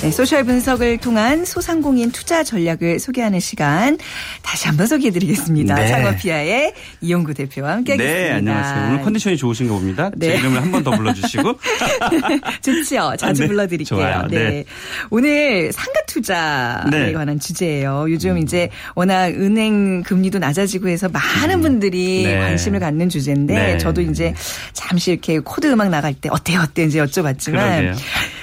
네, 0.00 0.12
소셜 0.12 0.44
분석을 0.44 0.98
통한 0.98 1.44
소상공인 1.44 2.12
투자 2.12 2.44
전략을 2.44 3.00
소개하는 3.00 3.40
시간 3.40 3.98
다시 4.42 4.68
한번 4.68 4.86
소개해드리겠습니다. 4.86 5.74
네. 5.74 5.88
창업피아의 5.88 6.72
이홍구 7.00 7.34
대표와 7.34 7.72
함께하겠습니다. 7.72 8.28
네, 8.28 8.30
안녕하세요. 8.32 8.86
오늘 8.90 9.02
컨디션이 9.02 9.36
좋으신가 9.36 9.74
봅니다. 9.74 10.10
네. 10.14 10.28
제 10.28 10.36
이름을 10.38 10.62
한 10.62 10.70
번 10.70 10.84
더 10.84 10.92
불러주시고. 10.92 11.58
좋죠. 12.62 13.16
자주 13.16 13.24
아, 13.24 13.32
네. 13.32 13.46
불러드릴게요. 13.48 14.26
네. 14.30 14.38
네. 14.38 14.64
오늘 15.10 15.72
상가 15.72 16.00
투자에 16.06 16.84
네. 16.90 17.12
관한 17.12 17.40
주제예요. 17.40 18.06
요즘 18.08 18.32
음. 18.32 18.38
이제 18.38 18.70
워낙 18.94 19.26
은행 19.34 20.04
금리도 20.04 20.38
낮아지고 20.38 20.88
해서 20.88 21.08
많은 21.08 21.56
음. 21.56 21.60
분들이 21.62 22.22
네. 22.22 22.38
관심을 22.38 22.78
갖는 22.78 23.08
주제인데 23.08 23.54
네. 23.54 23.78
저도 23.78 24.00
이제 24.02 24.32
잠시 24.74 25.10
이렇게 25.10 25.40
코드 25.40 25.66
음악 25.66 25.88
나갈 25.88 26.14
때 26.14 26.28
어때요 26.30 26.60
어때 26.60 26.84
이제 26.84 27.00
여쭤봤지만 27.00 27.50
그러게요. 27.52 27.94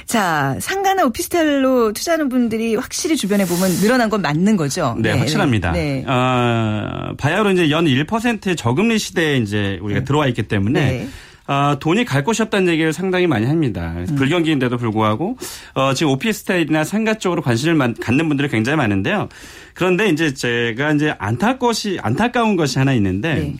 자 0.06 0.56
상가나 0.60 1.06
오피스텔로 1.06 1.94
투자하는 1.94 2.30
분들이 2.30 2.76
확실히 2.76 3.16
주변에 3.16 3.46
보면 3.46 3.70
늘어난 3.82 4.10
건 4.10 4.22
맞는 4.22 4.56
거죠. 4.56 4.96
네, 5.00 5.14
네 5.14 5.20
확실합니다. 5.20 5.72
네. 5.72 6.06
어, 6.06 7.14
바야흐로 7.18 7.52
이제 7.52 7.70
연 7.72 7.86
1%의 7.86 8.56
저금리 8.56 9.00
시대에 9.00 9.38
이제 9.38 9.80
우리가 9.82 10.02
네. 10.02 10.06
들어와 10.06 10.28
있기 10.28 10.44
때문에 10.44 10.92
네. 10.92 11.08
어, 11.48 11.78
돈이 11.80 12.06
갈 12.06 12.24
곳이 12.24 12.42
없다는 12.42 12.72
얘기를 12.72 12.92
상당히 12.92 13.28
많이 13.28 13.46
합니다. 13.46 13.94
음. 13.98 14.16
불경기인데도 14.16 14.78
불구하고 14.78 15.38
어, 15.74 15.94
지금 15.94 16.12
오피스텔이나 16.14 16.84
상가 16.84 17.16
쪽으로 17.16 17.42
관심을 17.42 17.96
갖는 17.96 18.28
분들이 18.28 18.48
굉장히 18.48 18.78
많은데요. 18.78 19.30
그런데 19.74 20.10
이제 20.10 20.34
제가 20.34 20.94
이제 20.94 21.16
안타 21.20 21.58
것이 21.58 22.00
안타까운 22.02 22.56
것이 22.56 22.80
하나 22.80 22.94
있는데 22.94 23.36
네. 23.36 23.56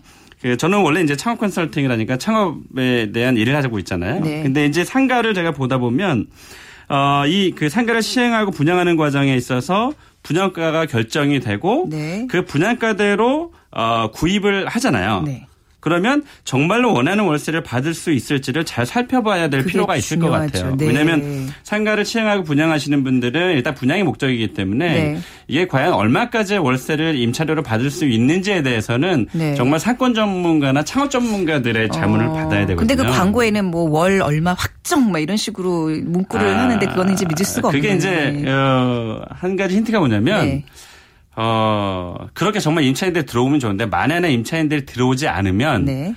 그 0.46 0.58
저는 0.58 0.82
원래 0.84 1.02
이제 1.02 1.16
창업 1.16 1.40
컨설팅이라니까 1.40 2.18
창업에 2.18 3.12
대한 3.12 3.36
일을 3.36 3.56
하고 3.56 3.80
있잖아요. 3.80 4.20
네. 4.20 4.44
근데 4.44 4.68
이제 4.68 4.84
상가를 4.86 5.34
제가 5.34 5.50
보다 5.50 5.80
보면 5.80 6.28
어, 6.88 7.24
이 7.26 7.52
그 7.56 7.68
상가를 7.68 8.04
시행하고 8.04 8.52
분양하는 8.52 8.96
과정에 8.96 9.36
있어서 9.36 9.92
분양가가 10.22 10.86
결정이 10.86 11.40
되고 11.40 11.88
네. 11.90 12.28
그 12.30 12.46
분양가대로 12.46 13.54
어, 13.72 14.12
구입을 14.14 14.68
하잖아요. 14.68 15.24
네. 15.26 15.48
그러면 15.86 16.24
정말로 16.46 16.94
원하는 16.94 17.26
월세를 17.26 17.62
받을 17.62 17.94
수 17.94 18.12
있을지를 18.12 18.66
잘 18.66 18.88
살펴봐야 18.88 19.50
될 19.50 19.64
필요가 19.66 19.96
있을 19.96 20.18
중요하죠. 20.18 20.52
것 20.52 20.52
같아요. 20.52 20.76
네. 20.78 20.88
왜냐하면 20.88 21.48
상가를 21.62 22.06
시행하고 22.06 22.44
분양하시는 22.44 23.04
분들은 23.04 23.52
일단 23.52 23.76
분양이 23.76 24.02
목적이기 24.02 24.56
때문에 24.56 24.88
네. 24.88 25.20
이게 25.48 25.68
과연 25.68 25.94
얼마까지 25.94 26.58
월세를 26.58 27.16
임차료로 27.20 27.62
받을 27.62 27.92
수 27.92 28.06
있는지에 28.06 28.64
대해서는 28.64 29.28
네. 29.32 29.54
정말 29.54 29.80
사건 29.80 30.16
전문가나 30.16 30.84
창업 30.84 31.12
전문가들의 31.12 31.90
자문을 31.92 32.26
어. 32.26 32.34
받아야 32.34 32.66
되거든요. 32.66 32.78
근데 32.78 32.96
그 32.96 33.04
광고에는 33.04 33.66
뭐 33.66 33.86
월 33.86 34.24
얼마 34.24 34.56
확정 34.56 35.12
막 35.12 35.20
이런 35.20 35.38
식으로 35.38 35.90
문구를 36.04 36.48
아. 36.48 36.64
하는데 36.64 36.84
그거는 36.88 37.14
이제 37.14 37.28
믿을 37.28 37.46
수가 37.46 37.68
없는. 37.68 37.80
그게 37.80 37.94
이제 37.94 38.44
어, 38.48 39.22
한 39.30 39.56
가지 39.56 39.76
힌트가 39.76 40.00
뭐냐면. 40.00 40.64
네. 41.38 41.44
어, 41.44 42.28
그렇게 42.34 42.60
정말 42.60 42.84
임차인들 42.86 43.26
들어오면 43.26 43.60
좋은데 43.60 43.86
만약에 43.86 44.32
임차인들이 44.32 44.86
들어오지 44.86 45.28
않으면 45.28 45.86
네. 45.86 46.16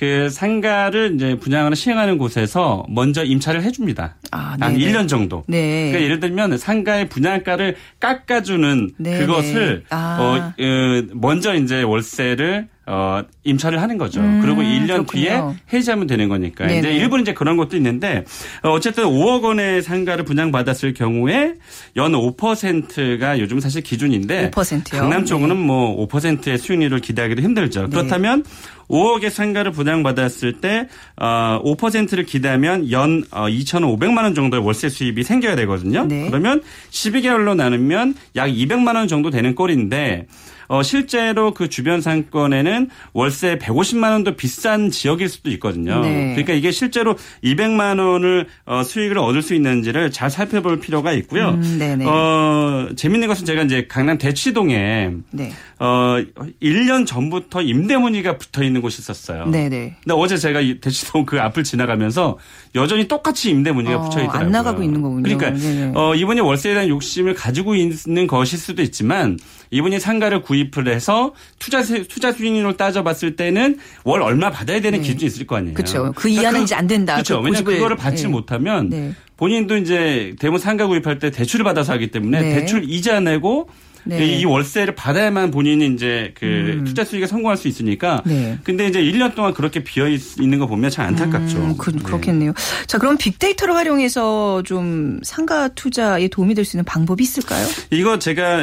그 0.00 0.30
상가를 0.30 1.14
이제 1.14 1.34
분양하는 1.34 1.74
시행하는 1.74 2.16
곳에서 2.16 2.86
먼저 2.88 3.22
임차를 3.22 3.62
해줍니다. 3.62 4.16
아, 4.30 4.56
한 4.58 4.78
1년 4.78 5.08
정도. 5.08 5.44
네. 5.46 5.88
그러니까 5.88 6.02
예를 6.02 6.20
들면 6.20 6.56
상가의 6.56 7.10
분양가를 7.10 7.76
깎아주는 8.00 8.92
네네. 8.96 9.18
그것을 9.18 9.84
아. 9.90 10.16
어, 10.18 10.64
어, 10.64 11.02
먼저 11.12 11.54
이제 11.54 11.82
월세를 11.82 12.68
어, 12.92 13.22
임차를 13.44 13.80
하는 13.80 13.98
거죠. 13.98 14.18
음, 14.20 14.40
그리고 14.42 14.62
1년 14.62 15.06
그렇군요. 15.06 15.12
뒤에 15.12 15.40
해지하면 15.72 16.08
되는 16.08 16.28
거니까. 16.28 16.66
네네. 16.66 16.78
이제 16.80 16.92
일부는 16.92 17.22
이제 17.22 17.32
그런 17.32 17.56
것도 17.56 17.76
있는데 17.76 18.24
어, 18.64 18.70
어쨌든 18.70 19.04
5억 19.04 19.44
원의 19.44 19.82
상가를 19.82 20.24
분양받았을 20.24 20.92
경우에 20.94 21.54
연 21.94 22.12
5%가 22.12 23.38
요즘 23.38 23.60
사실 23.60 23.82
기준인데 23.82 24.50
5%요? 24.50 24.98
강남 24.98 25.24
쪽은 25.24 25.48
네. 25.50 25.54
뭐 25.54 26.04
5%의 26.08 26.58
수익률을 26.58 26.98
기대하기도 26.98 27.40
힘들죠. 27.42 27.82
네. 27.82 27.88
그렇다면 27.90 28.42
5억의 28.88 29.30
상가를 29.30 29.70
분양받았을 29.70 30.60
때 30.60 30.88
어, 31.16 31.62
5%를 31.64 32.24
기대하면 32.24 32.90
연 32.90 33.22
어, 33.30 33.46
2,500만 33.46 34.24
원 34.24 34.34
정도의 34.34 34.64
월세 34.64 34.88
수입이 34.88 35.22
생겨야 35.22 35.54
되거든요. 35.54 36.06
네. 36.06 36.26
그러면 36.26 36.60
12개월로 36.90 37.54
나누면 37.54 38.16
약 38.34 38.48
200만 38.48 38.96
원 38.96 39.06
정도 39.06 39.30
되는 39.30 39.54
꼴인데 39.54 40.26
어, 40.70 40.84
실제로 40.84 41.52
그 41.52 41.68
주변 41.68 42.00
상권에는 42.00 42.90
월세 43.12 43.58
150만 43.58 44.12
원도 44.12 44.36
비싼 44.36 44.88
지역일 44.88 45.28
수도 45.28 45.50
있거든요. 45.50 46.00
네. 46.00 46.28
그러니까 46.30 46.52
이게 46.52 46.70
실제로 46.70 47.16
200만 47.42 47.98
원을 47.98 48.46
어, 48.66 48.84
수익을 48.84 49.18
얻을 49.18 49.42
수 49.42 49.54
있는지를 49.54 50.12
잘 50.12 50.30
살펴볼 50.30 50.78
필요가 50.78 51.10
있고요. 51.12 51.48
음, 51.60 52.06
어, 52.06 52.86
재밌는 52.94 53.26
것은 53.26 53.46
제가 53.46 53.64
이제 53.64 53.88
강남 53.88 54.16
대치동에 54.16 55.10
네. 55.32 55.52
어, 55.80 56.18
1년 56.62 57.04
전부터 57.04 57.62
임대문의가 57.62 58.38
붙어 58.38 58.62
있는 58.62 58.80
곳이 58.80 59.00
있었어요. 59.00 59.46
네네. 59.46 59.96
근데 60.04 60.14
어제 60.14 60.36
제가 60.36 60.60
대치동 60.80 61.26
그 61.26 61.40
앞을 61.40 61.64
지나가면서 61.64 62.38
여전히 62.76 63.08
똑같이 63.08 63.50
임대문의가 63.50 63.96
어, 63.96 64.02
붙여 64.02 64.20
있더라고요. 64.20 64.40
안 64.40 64.52
나가고 64.52 64.84
있는 64.84 65.02
거군요. 65.02 65.36
그러니까 65.36 66.00
어, 66.00 66.14
이분이 66.14 66.38
월세에 66.38 66.74
대한 66.74 66.88
욕심을 66.88 67.34
가지고 67.34 67.74
있는 67.74 68.28
것일 68.28 68.56
수도 68.56 68.82
있지만 68.82 69.36
이분이 69.72 69.98
상가를 69.98 70.42
구입 70.42 70.59
을 70.76 70.88
해서 70.88 71.34
투자 71.58 71.82
투자 71.82 72.32
수익률을 72.32 72.76
따져봤을 72.76 73.36
때는 73.36 73.78
월 74.04 74.22
얼마 74.22 74.50
받아야 74.50 74.80
되는 74.80 75.00
네. 75.00 75.06
기준이 75.06 75.26
있을 75.26 75.46
거 75.46 75.56
아니에요. 75.56 75.74
그렇죠. 75.74 76.12
그 76.14 76.28
이하는 76.28 76.50
그러니까 76.50 76.64
이제 76.64 76.74
안 76.74 76.86
된다. 76.86 77.14
그렇죠. 77.14 77.40
그 77.40 77.46
왜냐하면 77.46 77.74
그거를 77.74 77.96
받지 77.96 78.24
네. 78.24 78.28
못하면 78.28 78.88
네. 78.88 79.12
본인도 79.36 79.76
이제 79.78 80.34
대문 80.38 80.58
상가 80.58 80.86
구입할 80.86 81.18
때 81.18 81.30
대출을 81.30 81.64
받아서 81.64 81.92
하기 81.94 82.10
때문에 82.10 82.40
네. 82.40 82.54
대출 82.54 82.84
이자 82.84 83.20
내고 83.20 83.68
네. 84.04 84.24
이 84.24 84.44
월세를 84.44 84.94
받아야만 84.94 85.50
본인이 85.50 85.86
이제 85.88 86.32
그 86.38 86.46
음. 86.46 86.84
투자 86.84 87.04
수익에 87.04 87.26
성공할 87.26 87.56
수 87.56 87.68
있으니까. 87.68 88.22
네. 88.24 88.58
근데 88.64 88.86
이제 88.86 89.02
1년 89.02 89.34
동안 89.34 89.52
그렇게 89.52 89.82
비어 89.84 90.08
있는 90.08 90.58
거 90.58 90.66
보면 90.66 90.90
참 90.90 91.06
안타깝죠. 91.06 91.58
음, 91.58 91.76
그, 91.76 91.90
렇겠네요 92.10 92.52
네. 92.52 92.86
자, 92.86 92.98
그럼 92.98 93.16
빅데이터를 93.18 93.74
활용해서 93.74 94.62
좀 94.64 95.20
상가 95.22 95.68
투자에 95.68 96.28
도움이 96.28 96.54
될 96.54 96.60
수 96.70 96.76
있는 96.76 96.84
방법이 96.84 97.22
있을까요? 97.22 97.66
이거 97.90 98.18
제가 98.18 98.54
어, 98.54 98.58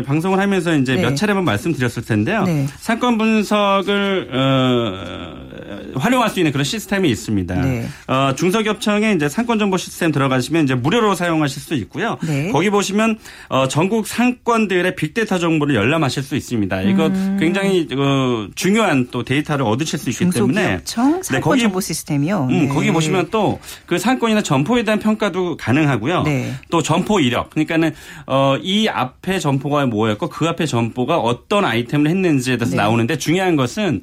네. 0.00 0.02
방송을 0.04 0.38
하면서 0.38 0.74
이제 0.74 0.96
몇 0.96 1.10
네. 1.10 1.14
차례만 1.14 1.44
말씀드렸을 1.44 2.04
텐데요. 2.04 2.44
네. 2.44 2.66
상권 2.78 3.18
분석을 3.18 4.28
어, 4.32 5.98
활용할 5.98 6.30
수 6.30 6.40
있는 6.40 6.52
그런 6.52 6.64
시스템이 6.64 7.08
있습니다. 7.10 7.54
어, 8.08 8.34
중소기업청에 8.36 9.12
이제 9.12 9.28
상권 9.28 9.58
정보 9.58 9.76
시스템 9.76 10.10
들어가시면 10.12 10.64
이제 10.64 10.74
무료로 10.74 11.14
사용하실 11.14 11.62
수 11.62 11.74
있고요. 11.74 12.18
거기 12.52 12.70
보시면 12.70 13.18
어, 13.48 13.68
전국 13.68 14.06
상권들 14.06 14.81
기업들의 14.82 14.96
빅데이터 14.96 15.38
정보를 15.38 15.74
열람하실 15.74 16.22
수 16.22 16.36
있습니다. 16.36 16.82
이거 16.82 17.06
음. 17.06 17.36
굉장히 17.40 17.86
어, 17.96 18.48
중요한 18.54 19.08
또 19.10 19.22
데이터를 19.22 19.64
얻으실 19.64 19.98
수 19.98 20.10
있기 20.10 20.30
때문에 20.30 20.80
상권 20.84 21.22
네, 21.30 21.40
거기, 21.40 21.60
정보 21.62 21.80
시스템이요. 21.80 22.48
음, 22.50 22.66
네. 22.66 22.68
거기 22.68 22.90
보시면 22.90 23.30
또 23.30 23.58
그 23.86 23.98
상권이나 23.98 24.42
점포에 24.42 24.82
대한 24.84 24.98
평가도 24.98 25.56
가능하고요. 25.56 26.22
네. 26.22 26.54
또 26.70 26.82
점포 26.82 27.20
이력 27.20 27.50
그러니까는 27.50 27.94
어, 28.26 28.56
이 28.60 28.88
앞에 28.88 29.38
점포가 29.38 29.86
뭐였고 29.86 30.28
그 30.28 30.48
앞에 30.48 30.66
점포가 30.66 31.18
어떤 31.18 31.64
아이템을 31.64 32.10
했는지에 32.10 32.56
대해서 32.56 32.76
네. 32.76 32.82
나오는데 32.82 33.18
중요한 33.18 33.56
것은 33.56 34.02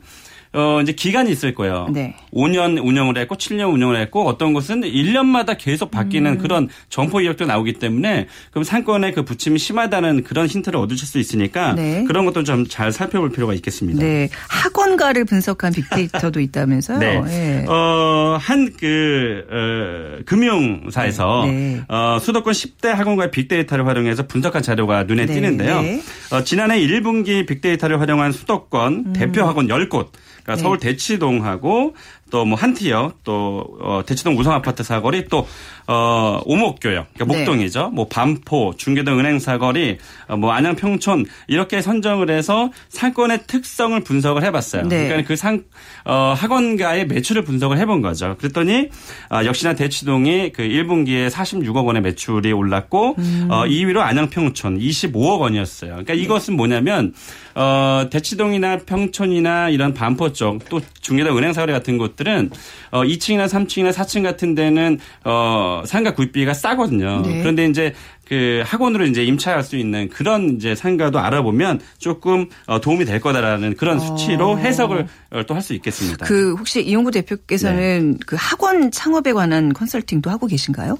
어, 0.53 0.79
이제 0.81 0.93
기간이 0.93 1.31
있을 1.31 1.53
거예요. 1.53 1.87
네. 1.91 2.15
5년 2.33 2.83
운영을 2.83 3.17
했고 3.17 3.35
7년 3.35 3.73
운영을 3.73 3.99
했고 3.99 4.25
어떤 4.27 4.53
곳은 4.53 4.81
1년마다 4.81 5.57
계속 5.57 5.91
바뀌는 5.91 6.33
음. 6.33 6.37
그런 6.37 6.69
점포 6.89 7.21
이력도 7.21 7.45
나오기 7.45 7.73
때문에 7.73 8.27
그럼 8.51 8.63
상권의 8.63 9.13
그 9.13 9.25
부침이 9.25 9.59
심하다는 9.59 10.23
그런 10.23 10.47
힌트를 10.47 10.79
얻으실 10.79 11.07
수 11.07 11.19
있으니까 11.19 11.73
네. 11.73 12.03
그런 12.05 12.25
것도 12.25 12.43
좀 12.43 12.59
잘 12.69 12.91
살펴볼 12.91 13.31
필요가 13.31 13.53
있겠습니다. 13.55 14.01
네. 14.01 14.29
학원가를 14.47 15.25
분석한 15.25 15.73
빅데이터도 15.73 16.39
있다면서요? 16.39 16.99
네. 16.99 17.21
네. 17.21 17.65
어, 17.67 18.37
한그 18.39 19.45
어, 19.49 20.23
금융사에서 20.25 21.43
네. 21.45 21.51
네. 21.51 21.81
어, 21.87 22.17
수도권 22.21 22.53
10대 22.53 22.87
학원가의 22.89 23.31
빅데이터를 23.31 23.85
활용해서 23.87 24.27
분석한 24.27 24.61
자료가 24.61 25.03
눈에 25.03 25.25
네. 25.25 25.33
띄는데요. 25.33 25.81
네. 25.81 26.01
어, 26.31 26.43
지난해 26.43 26.79
1분기 26.79 27.47
빅데이터를 27.47 27.99
활용한 27.99 28.31
수도권 28.31 28.93
음. 29.07 29.13
대표 29.13 29.43
학원 29.43 29.67
10곳 29.67 30.07
그러니까 30.43 30.55
네. 30.55 30.61
서울 30.61 30.79
대치동하고 30.79 31.95
또 32.29 32.49
뭐 32.49 32.57
한티어 32.57 33.13
또 33.23 33.77
어, 33.81 34.01
대치동 34.05 34.37
우성 34.37 34.53
아파트 34.53 34.81
사거리 34.83 35.27
또 35.27 35.47
어, 35.87 36.41
오목교역, 36.45 37.13
그러니까 37.13 37.25
네. 37.25 37.37
목동이죠. 37.39 37.87
네. 37.87 37.89
뭐 37.91 38.07
반포, 38.07 38.73
중계동 38.77 39.19
은행 39.19 39.39
사거리, 39.39 39.97
어, 40.27 40.37
뭐 40.37 40.51
안양 40.51 40.75
평촌 40.75 41.25
이렇게 41.47 41.81
선정을 41.81 42.29
해서 42.29 42.71
상권의 42.89 43.41
특성을 43.47 43.99
분석을 43.99 44.43
해봤어요. 44.43 44.87
네. 44.87 45.07
그러니까 45.07 45.27
그 45.27 45.35
상, 45.35 45.63
어, 46.05 46.33
학원가의 46.37 47.07
매출을 47.07 47.43
분석을 47.43 47.77
해본 47.79 48.01
거죠. 48.01 48.35
그랬더니 48.39 48.89
어, 49.31 49.45
역시나 49.45 49.73
대치동이 49.73 50.51
그 50.51 50.63
1분기에 50.63 51.29
46억 51.31 51.85
원의 51.85 52.01
매출이 52.03 52.51
올랐고 52.51 53.15
음. 53.17 53.47
어, 53.49 53.65
2위로 53.65 53.97
안양 53.99 54.29
평촌 54.29 54.77
25억 54.77 55.39
원이었어요. 55.39 55.89
그러니까 55.91 56.13
네. 56.13 56.19
이것은 56.19 56.55
뭐냐면 56.55 57.13
어, 57.55 58.05
대치동이나 58.11 58.77
평촌이나 58.85 59.69
이런 59.69 59.93
반포 59.93 60.33
쪽 60.33 60.59
또 60.69 60.81
중계동 61.01 61.37
은행 61.37 61.53
사거리 61.53 61.71
같은 61.73 61.97
곳 61.97 62.15
들은 62.19 62.49
어, 62.91 63.03
2층이나 63.03 63.47
3층이나 63.47 63.93
4층 63.93 64.23
같은 64.23 64.55
데는 64.55 64.99
어, 65.23 65.83
상가 65.85 66.13
구입비가 66.13 66.53
싸거든요. 66.53 67.21
네. 67.21 67.39
그런데 67.39 67.65
이제 67.65 67.93
그 68.29 68.61
학원으로 68.63 69.07
이제 69.07 69.23
임차할 69.23 69.63
수 69.63 69.75
있는 69.75 70.07
그런 70.07 70.55
이제 70.55 70.75
상가도 70.75 71.17
알아보면 71.17 71.79
조금 71.97 72.47
어, 72.67 72.79
도움이 72.79 73.05
될 73.05 73.19
거다라는 73.19 73.75
그런 73.75 73.97
어. 73.97 73.99
수치로 73.99 74.59
해석을 74.59 75.07
어, 75.31 75.43
또할 75.47 75.63
수 75.63 75.73
있겠습니다. 75.73 76.27
그 76.27 76.53
혹시 76.53 76.83
이용구 76.83 77.09
대표께서는 77.09 78.11
네. 78.11 78.17
그 78.27 78.35
학원 78.39 78.91
창업에 78.91 79.33
관한 79.33 79.73
컨설팅도 79.73 80.29
하고 80.29 80.45
계신가요? 80.45 80.99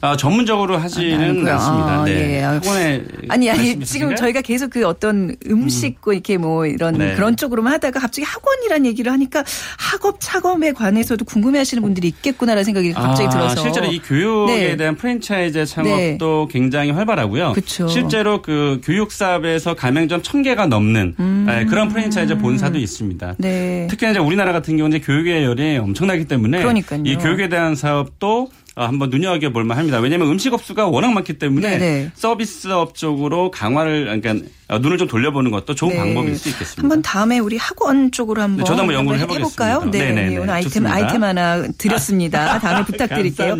아, 0.00 0.16
전문적으로 0.16 0.76
하지는 0.76 1.46
아, 1.48 1.54
않습니다. 1.54 2.00
아, 2.00 2.04
네. 2.04 2.36
예. 2.36 2.40
학원에 2.42 3.02
아니 3.28 3.50
아니 3.50 3.80
지금 3.80 4.14
저희가 4.14 4.40
계속 4.42 4.70
그 4.70 4.86
어떤 4.86 5.34
음식 5.46 5.96
음. 6.06 6.12
이렇게 6.12 6.36
뭐 6.36 6.66
이런 6.66 6.94
네. 6.94 7.14
그런 7.14 7.36
쪽으로만 7.36 7.72
하다가 7.74 8.00
갑자기 8.00 8.24
학원이란 8.24 8.86
얘기를 8.86 9.10
하니까 9.10 9.42
학업 9.78 10.18
차검에 10.20 10.72
관해서도 10.72 11.24
궁금해하시는 11.24 11.82
분들이 11.82 12.08
있겠구나라는 12.08 12.64
생각이 12.64 12.92
갑자기 12.92 13.28
아, 13.28 13.30
들어서 13.30 13.62
실제로 13.62 13.86
이 13.86 13.98
교육에 14.00 14.54
네. 14.54 14.76
대한 14.76 14.96
프랜차이즈 14.96 15.64
창업도 15.64 16.48
네. 16.50 16.52
굉장히 16.66 16.90
활발하고요. 16.90 17.52
그쵸. 17.52 17.86
실제로 17.86 18.42
그 18.42 18.80
교육 18.82 19.12
사업에서 19.12 19.74
가맹점 19.74 20.22
천 20.22 20.42
개가 20.42 20.66
넘는 20.66 21.14
음. 21.18 21.44
네, 21.46 21.64
그런 21.64 21.88
프랜차이즈 21.88 22.38
본사도 22.38 22.78
있습니다. 22.78 23.36
네. 23.38 23.86
특히나 23.88 24.10
이제 24.10 24.20
우리나라 24.20 24.52
같은 24.52 24.76
경우는 24.76 25.00
교육의 25.00 25.44
열이 25.44 25.78
엄청나기 25.78 26.24
때문에 26.24 26.58
그러니까요. 26.58 27.02
이 27.04 27.16
교육에 27.16 27.48
대한 27.48 27.76
사업도 27.76 28.42
어, 28.42 28.48
한번 28.84 29.08
눈여겨볼 29.08 29.64
만합니다. 29.64 30.00
왜냐하면 30.00 30.28
음식업수가 30.28 30.86
워낙 30.88 31.12
많기 31.12 31.32
때문에 31.38 31.78
네네. 31.78 32.10
서비스업 32.14 32.94
쪽으로 32.94 33.50
강화를 33.50 34.04
그러니까 34.20 34.46
어, 34.68 34.78
눈을 34.78 34.98
좀 34.98 35.06
돌려보는 35.08 35.50
것도 35.52 35.74
좋은 35.74 35.92
네. 35.92 35.98
방법일 35.98 36.36
수 36.36 36.48
있겠습니다. 36.50 36.82
한번 36.82 37.00
다음에 37.00 37.38
우리 37.38 37.56
학원 37.56 38.10
쪽으로 38.10 38.42
한번, 38.42 38.58
네, 38.58 38.64
저도 38.64 38.80
한번 38.80 38.96
연구를 38.96 39.20
해볼까요? 39.20 39.84
네, 39.90 40.12
네, 40.12 40.36
오늘 40.36 40.50
아이템 40.50 40.70
좋습니다. 40.70 40.94
아이템 40.94 41.22
하나 41.24 41.62
드렸습니다. 41.78 42.58
다음에 42.60 42.84
부탁드릴게요. 42.84 43.56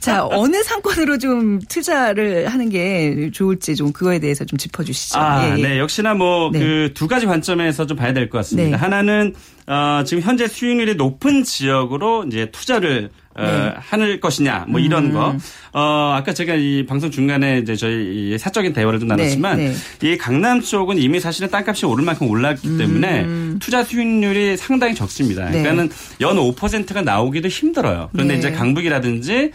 자 0.00 0.24
어느 0.26 0.62
상권으로 0.62 1.18
좀 1.18 1.58
투자를 1.68 2.46
하는 2.48 2.68
게 2.68 3.30
좋을지 3.32 3.74
좀 3.74 3.92
그거에 3.92 4.18
대해서 4.18 4.44
좀 4.44 4.56
짚어주시죠. 4.58 5.18
아, 5.18 5.48
예, 5.48 5.58
예. 5.58 5.62
네, 5.62 5.78
역시나 5.78 6.14
뭐 6.14 6.50
그두 6.52 7.06
네. 7.06 7.08
가지 7.08 7.26
관점에서 7.26 7.86
좀 7.86 7.96
봐야 7.96 8.12
될 8.12 8.28
것 8.28 8.38
같습니다. 8.38 8.76
네. 8.76 8.76
하나는 8.76 9.34
어, 9.66 10.02
지금 10.04 10.22
현재 10.22 10.46
수익률이 10.46 10.94
높은 10.96 11.42
지역으로 11.42 12.24
이제 12.26 12.50
투자를 12.52 13.10
어, 13.29 13.29
네. 13.40 13.74
하는 13.78 14.20
것이냐 14.20 14.66
뭐 14.68 14.80
이런 14.80 15.06
음. 15.06 15.12
거. 15.12 15.36
어 15.72 16.14
아까 16.16 16.34
제가 16.34 16.54
이 16.56 16.84
방송 16.84 17.10
중간에 17.12 17.58
이제 17.58 17.76
저희 17.76 18.36
사적인 18.36 18.72
대화를 18.72 18.98
좀 18.98 19.08
나눴지만 19.08 19.56
네. 19.56 19.72
네. 20.00 20.08
이 20.12 20.18
강남 20.18 20.60
쪽은 20.60 20.98
이미 20.98 21.20
사실은 21.20 21.48
땅값이 21.48 21.86
오를 21.86 22.04
만큼 22.04 22.28
올랐기 22.28 22.76
때문에 22.76 23.20
음. 23.22 23.58
투자 23.60 23.84
수익률이 23.84 24.56
상당히 24.56 24.94
적습니다. 24.94 25.44
네. 25.44 25.62
그러니까는 25.62 25.90
연 26.22 26.36
5%가 26.36 27.02
나오기도 27.02 27.48
힘들어요. 27.48 28.08
그런데 28.12 28.34
네. 28.34 28.38
이제 28.38 28.50
강북이라든지 28.50 29.52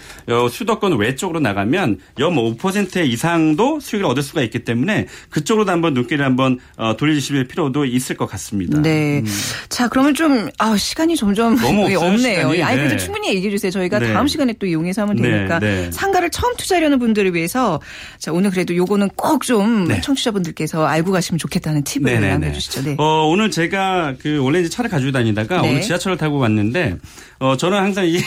수도권 0.52 0.98
외쪽으로 0.98 1.40
나가면 1.42 2.00
연 2.20 2.36
5% 2.36 3.06
이상도 3.06 3.80
수익을 3.82 4.06
얻을 4.06 4.24
수가 4.24 4.42
있기 4.44 4.60
때문에 4.60 5.08
그쪽으로도 5.30 5.72
한번 5.72 5.94
눈길을 5.94 6.24
한번 6.24 6.60
어, 6.78 6.96
돌리실 6.96 7.48
필요도 7.48 7.86
있을 7.86 8.16
것 8.16 8.26
같습니다. 8.28 8.82
네. 8.82 9.20
음. 9.20 9.26
자 9.68 9.88
그러면 9.90 10.14
좀 10.14 10.50
아, 10.60 10.78
시간이 10.78 11.16
점점 11.18 11.56
너무 11.58 11.86
없네요. 11.98 12.48
아니 12.64 12.78
근데 12.78 12.98
충분히 12.98 13.30
얘기해 13.36 13.52
주세요. 13.52 13.72
저희가 13.80 14.00
네. 14.00 14.14
다음 14.14 14.28
시간에 14.28 14.54
또 14.58 14.66
이용해서 14.66 15.04
하면 15.04 15.18
네, 15.18 15.30
되니까 15.30 15.60
네. 15.60 15.92
상가를 15.92 16.30
처음 16.30 16.56
투자하려는 16.56 17.00
분들을 17.00 17.34
위해서 17.34 17.80
자 18.18 18.32
오늘 18.32 18.52
그래도 18.52 18.76
요거는 18.76 19.10
꼭좀 19.10 19.88
네. 19.88 20.02
청취자분들께서 20.02 20.86
알고 20.86 21.12
가시면 21.12 21.38
좋겠다는 21.40 21.84
팁을 21.84 22.14
네, 22.14 22.20
네, 22.20 22.30
남겨주시죠. 22.30 22.84
네. 22.84 22.96
어, 22.98 23.28
오늘 23.28 23.52
제가 23.52 24.16
그 24.22 24.40
원래 24.44 24.60
이제 24.60 24.70
차를 24.70 24.90
가지고 24.90 25.12
다니다가 25.12 25.62
오늘 25.62 25.82
지하철을 25.82 26.18
타고 26.18 26.38
왔는데 26.38 26.98
어 27.40 27.58
저는 27.58 27.78
항상 27.78 28.06
이 28.08 28.20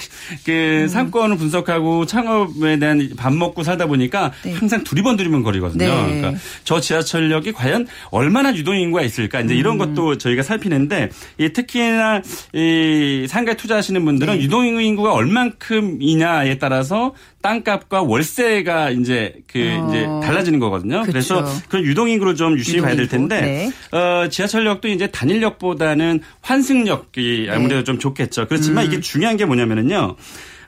그 0.45 0.83
음. 0.83 0.89
상권을 0.89 1.37
분석하고 1.37 2.07
창업에 2.07 2.79
대한 2.79 3.11
밥 3.17 3.33
먹고 3.35 3.63
살다 3.63 3.87
보니까 3.87 4.33
네. 4.45 4.53
항상 4.53 4.85
두리번 4.85 5.17
두리번 5.17 5.43
거리거든요. 5.43 5.87
네. 5.87 6.21
그러니까 6.21 6.41
저 6.65 6.81
지하철역이 6.81 7.53
과연 7.53 7.87
얼마나 8.11 8.55
유동인구가 8.55 9.03
있을까 9.03 9.41
이제 9.41 9.55
이런 9.55 9.81
음. 9.81 9.95
것도 9.95 10.19
저희가 10.19 10.43
살피는데 10.43 11.11
이 11.39 11.49
특히나 11.53 12.23
이 12.53 13.27
상가에 13.29 13.57
투자하시는 13.57 14.05
분들은 14.05 14.35
네. 14.35 14.43
유동인구가 14.43 15.13
얼만큼이냐에 15.13 16.59
따라서 16.59 17.15
땅값과 17.43 18.03
월세가 18.03 18.91
이제 18.91 19.35
그 19.47 19.61
어. 19.61 19.89
이제 19.89 20.07
달라지는 20.27 20.59
거거든요. 20.59 21.01
그쵸. 21.03 21.13
그래서 21.13 21.45
그런 21.69 21.85
유동인구를 21.85 22.35
좀 22.35 22.59
유심히 22.59 22.81
봐야 22.81 22.97
될 22.97 23.09
텐데 23.09 23.41
네. 23.41 23.97
어, 23.97 24.29
지하철역도 24.29 24.89
이제 24.89 25.07
단일역보다는 25.09 26.21
환승역이 26.41 27.49
아무래도 27.51 27.77
네. 27.77 27.85
좀 27.85 27.99
좋겠죠. 27.99 28.49
그렇지만 28.49 28.85
음. 28.87 28.93
이게 28.93 29.01
중요한 29.01 29.37
게 29.37 29.45
뭐냐면은요. 29.45 30.17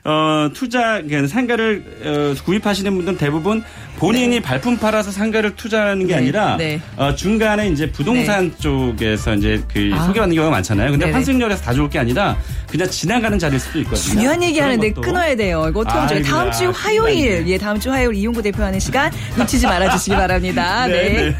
어, 0.03 0.49
투자, 0.53 1.01
그러니까 1.01 1.27
상가를 1.27 1.83
어, 2.03 2.43
구입하시는 2.43 2.93
분들은 2.95 3.17
대부분 3.17 3.63
본인이 3.97 4.37
네. 4.37 4.41
발품 4.41 4.77
팔아서 4.77 5.11
상가를 5.11 5.55
투자하는 5.55 6.07
게 6.07 6.13
네. 6.13 6.19
아니라 6.19 6.57
네. 6.57 6.81
어, 6.97 7.13
중간에 7.13 7.69
이제 7.69 7.91
부동산 7.91 8.49
네. 8.49 8.57
쪽에서 8.57 9.35
이제 9.35 9.61
그 9.71 9.91
아. 9.93 10.05
소개받는 10.05 10.35
경우가 10.35 10.49
많잖아요. 10.55 10.91
근데 10.91 11.11
환승역에서 11.11 11.61
다 11.61 11.73
좋을 11.73 11.89
게 11.89 11.99
아니라 11.99 12.35
그냥 12.67 12.89
지나가는 12.89 13.37
자리일 13.37 13.59
수도 13.59 13.79
있거든요. 13.79 14.01
중요한 14.01 14.41
얘기 14.41 14.59
하는데 14.59 14.91
끊어야 14.93 15.35
돼요. 15.35 15.67
이거 15.69 15.81
어떻게 15.81 15.97
하면 15.99 16.23
다음 16.23 16.51
주 16.51 16.71
화요일, 16.71 17.47
예, 17.47 17.57
다음 17.59 17.79
주 17.79 17.91
화요일 17.91 18.15
이용구 18.15 18.41
대표하는 18.41 18.79
시간 18.79 19.11
놓치지 19.37 19.67
말아주시기 19.67 20.15
바랍니다. 20.15 20.87
네. 20.87 21.13
네. 21.13 21.35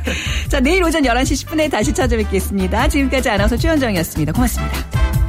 자, 0.50 0.60
내일 0.60 0.84
오전 0.84 1.02
11시 1.02 1.47
10분에 1.47 1.71
다시 1.71 1.91
찾아뵙겠습니다. 1.93 2.88
지금까지 2.89 3.30
아나운서 3.30 3.58
최현정이었습니다. 3.58 4.34
고맙습니다. 4.34 5.21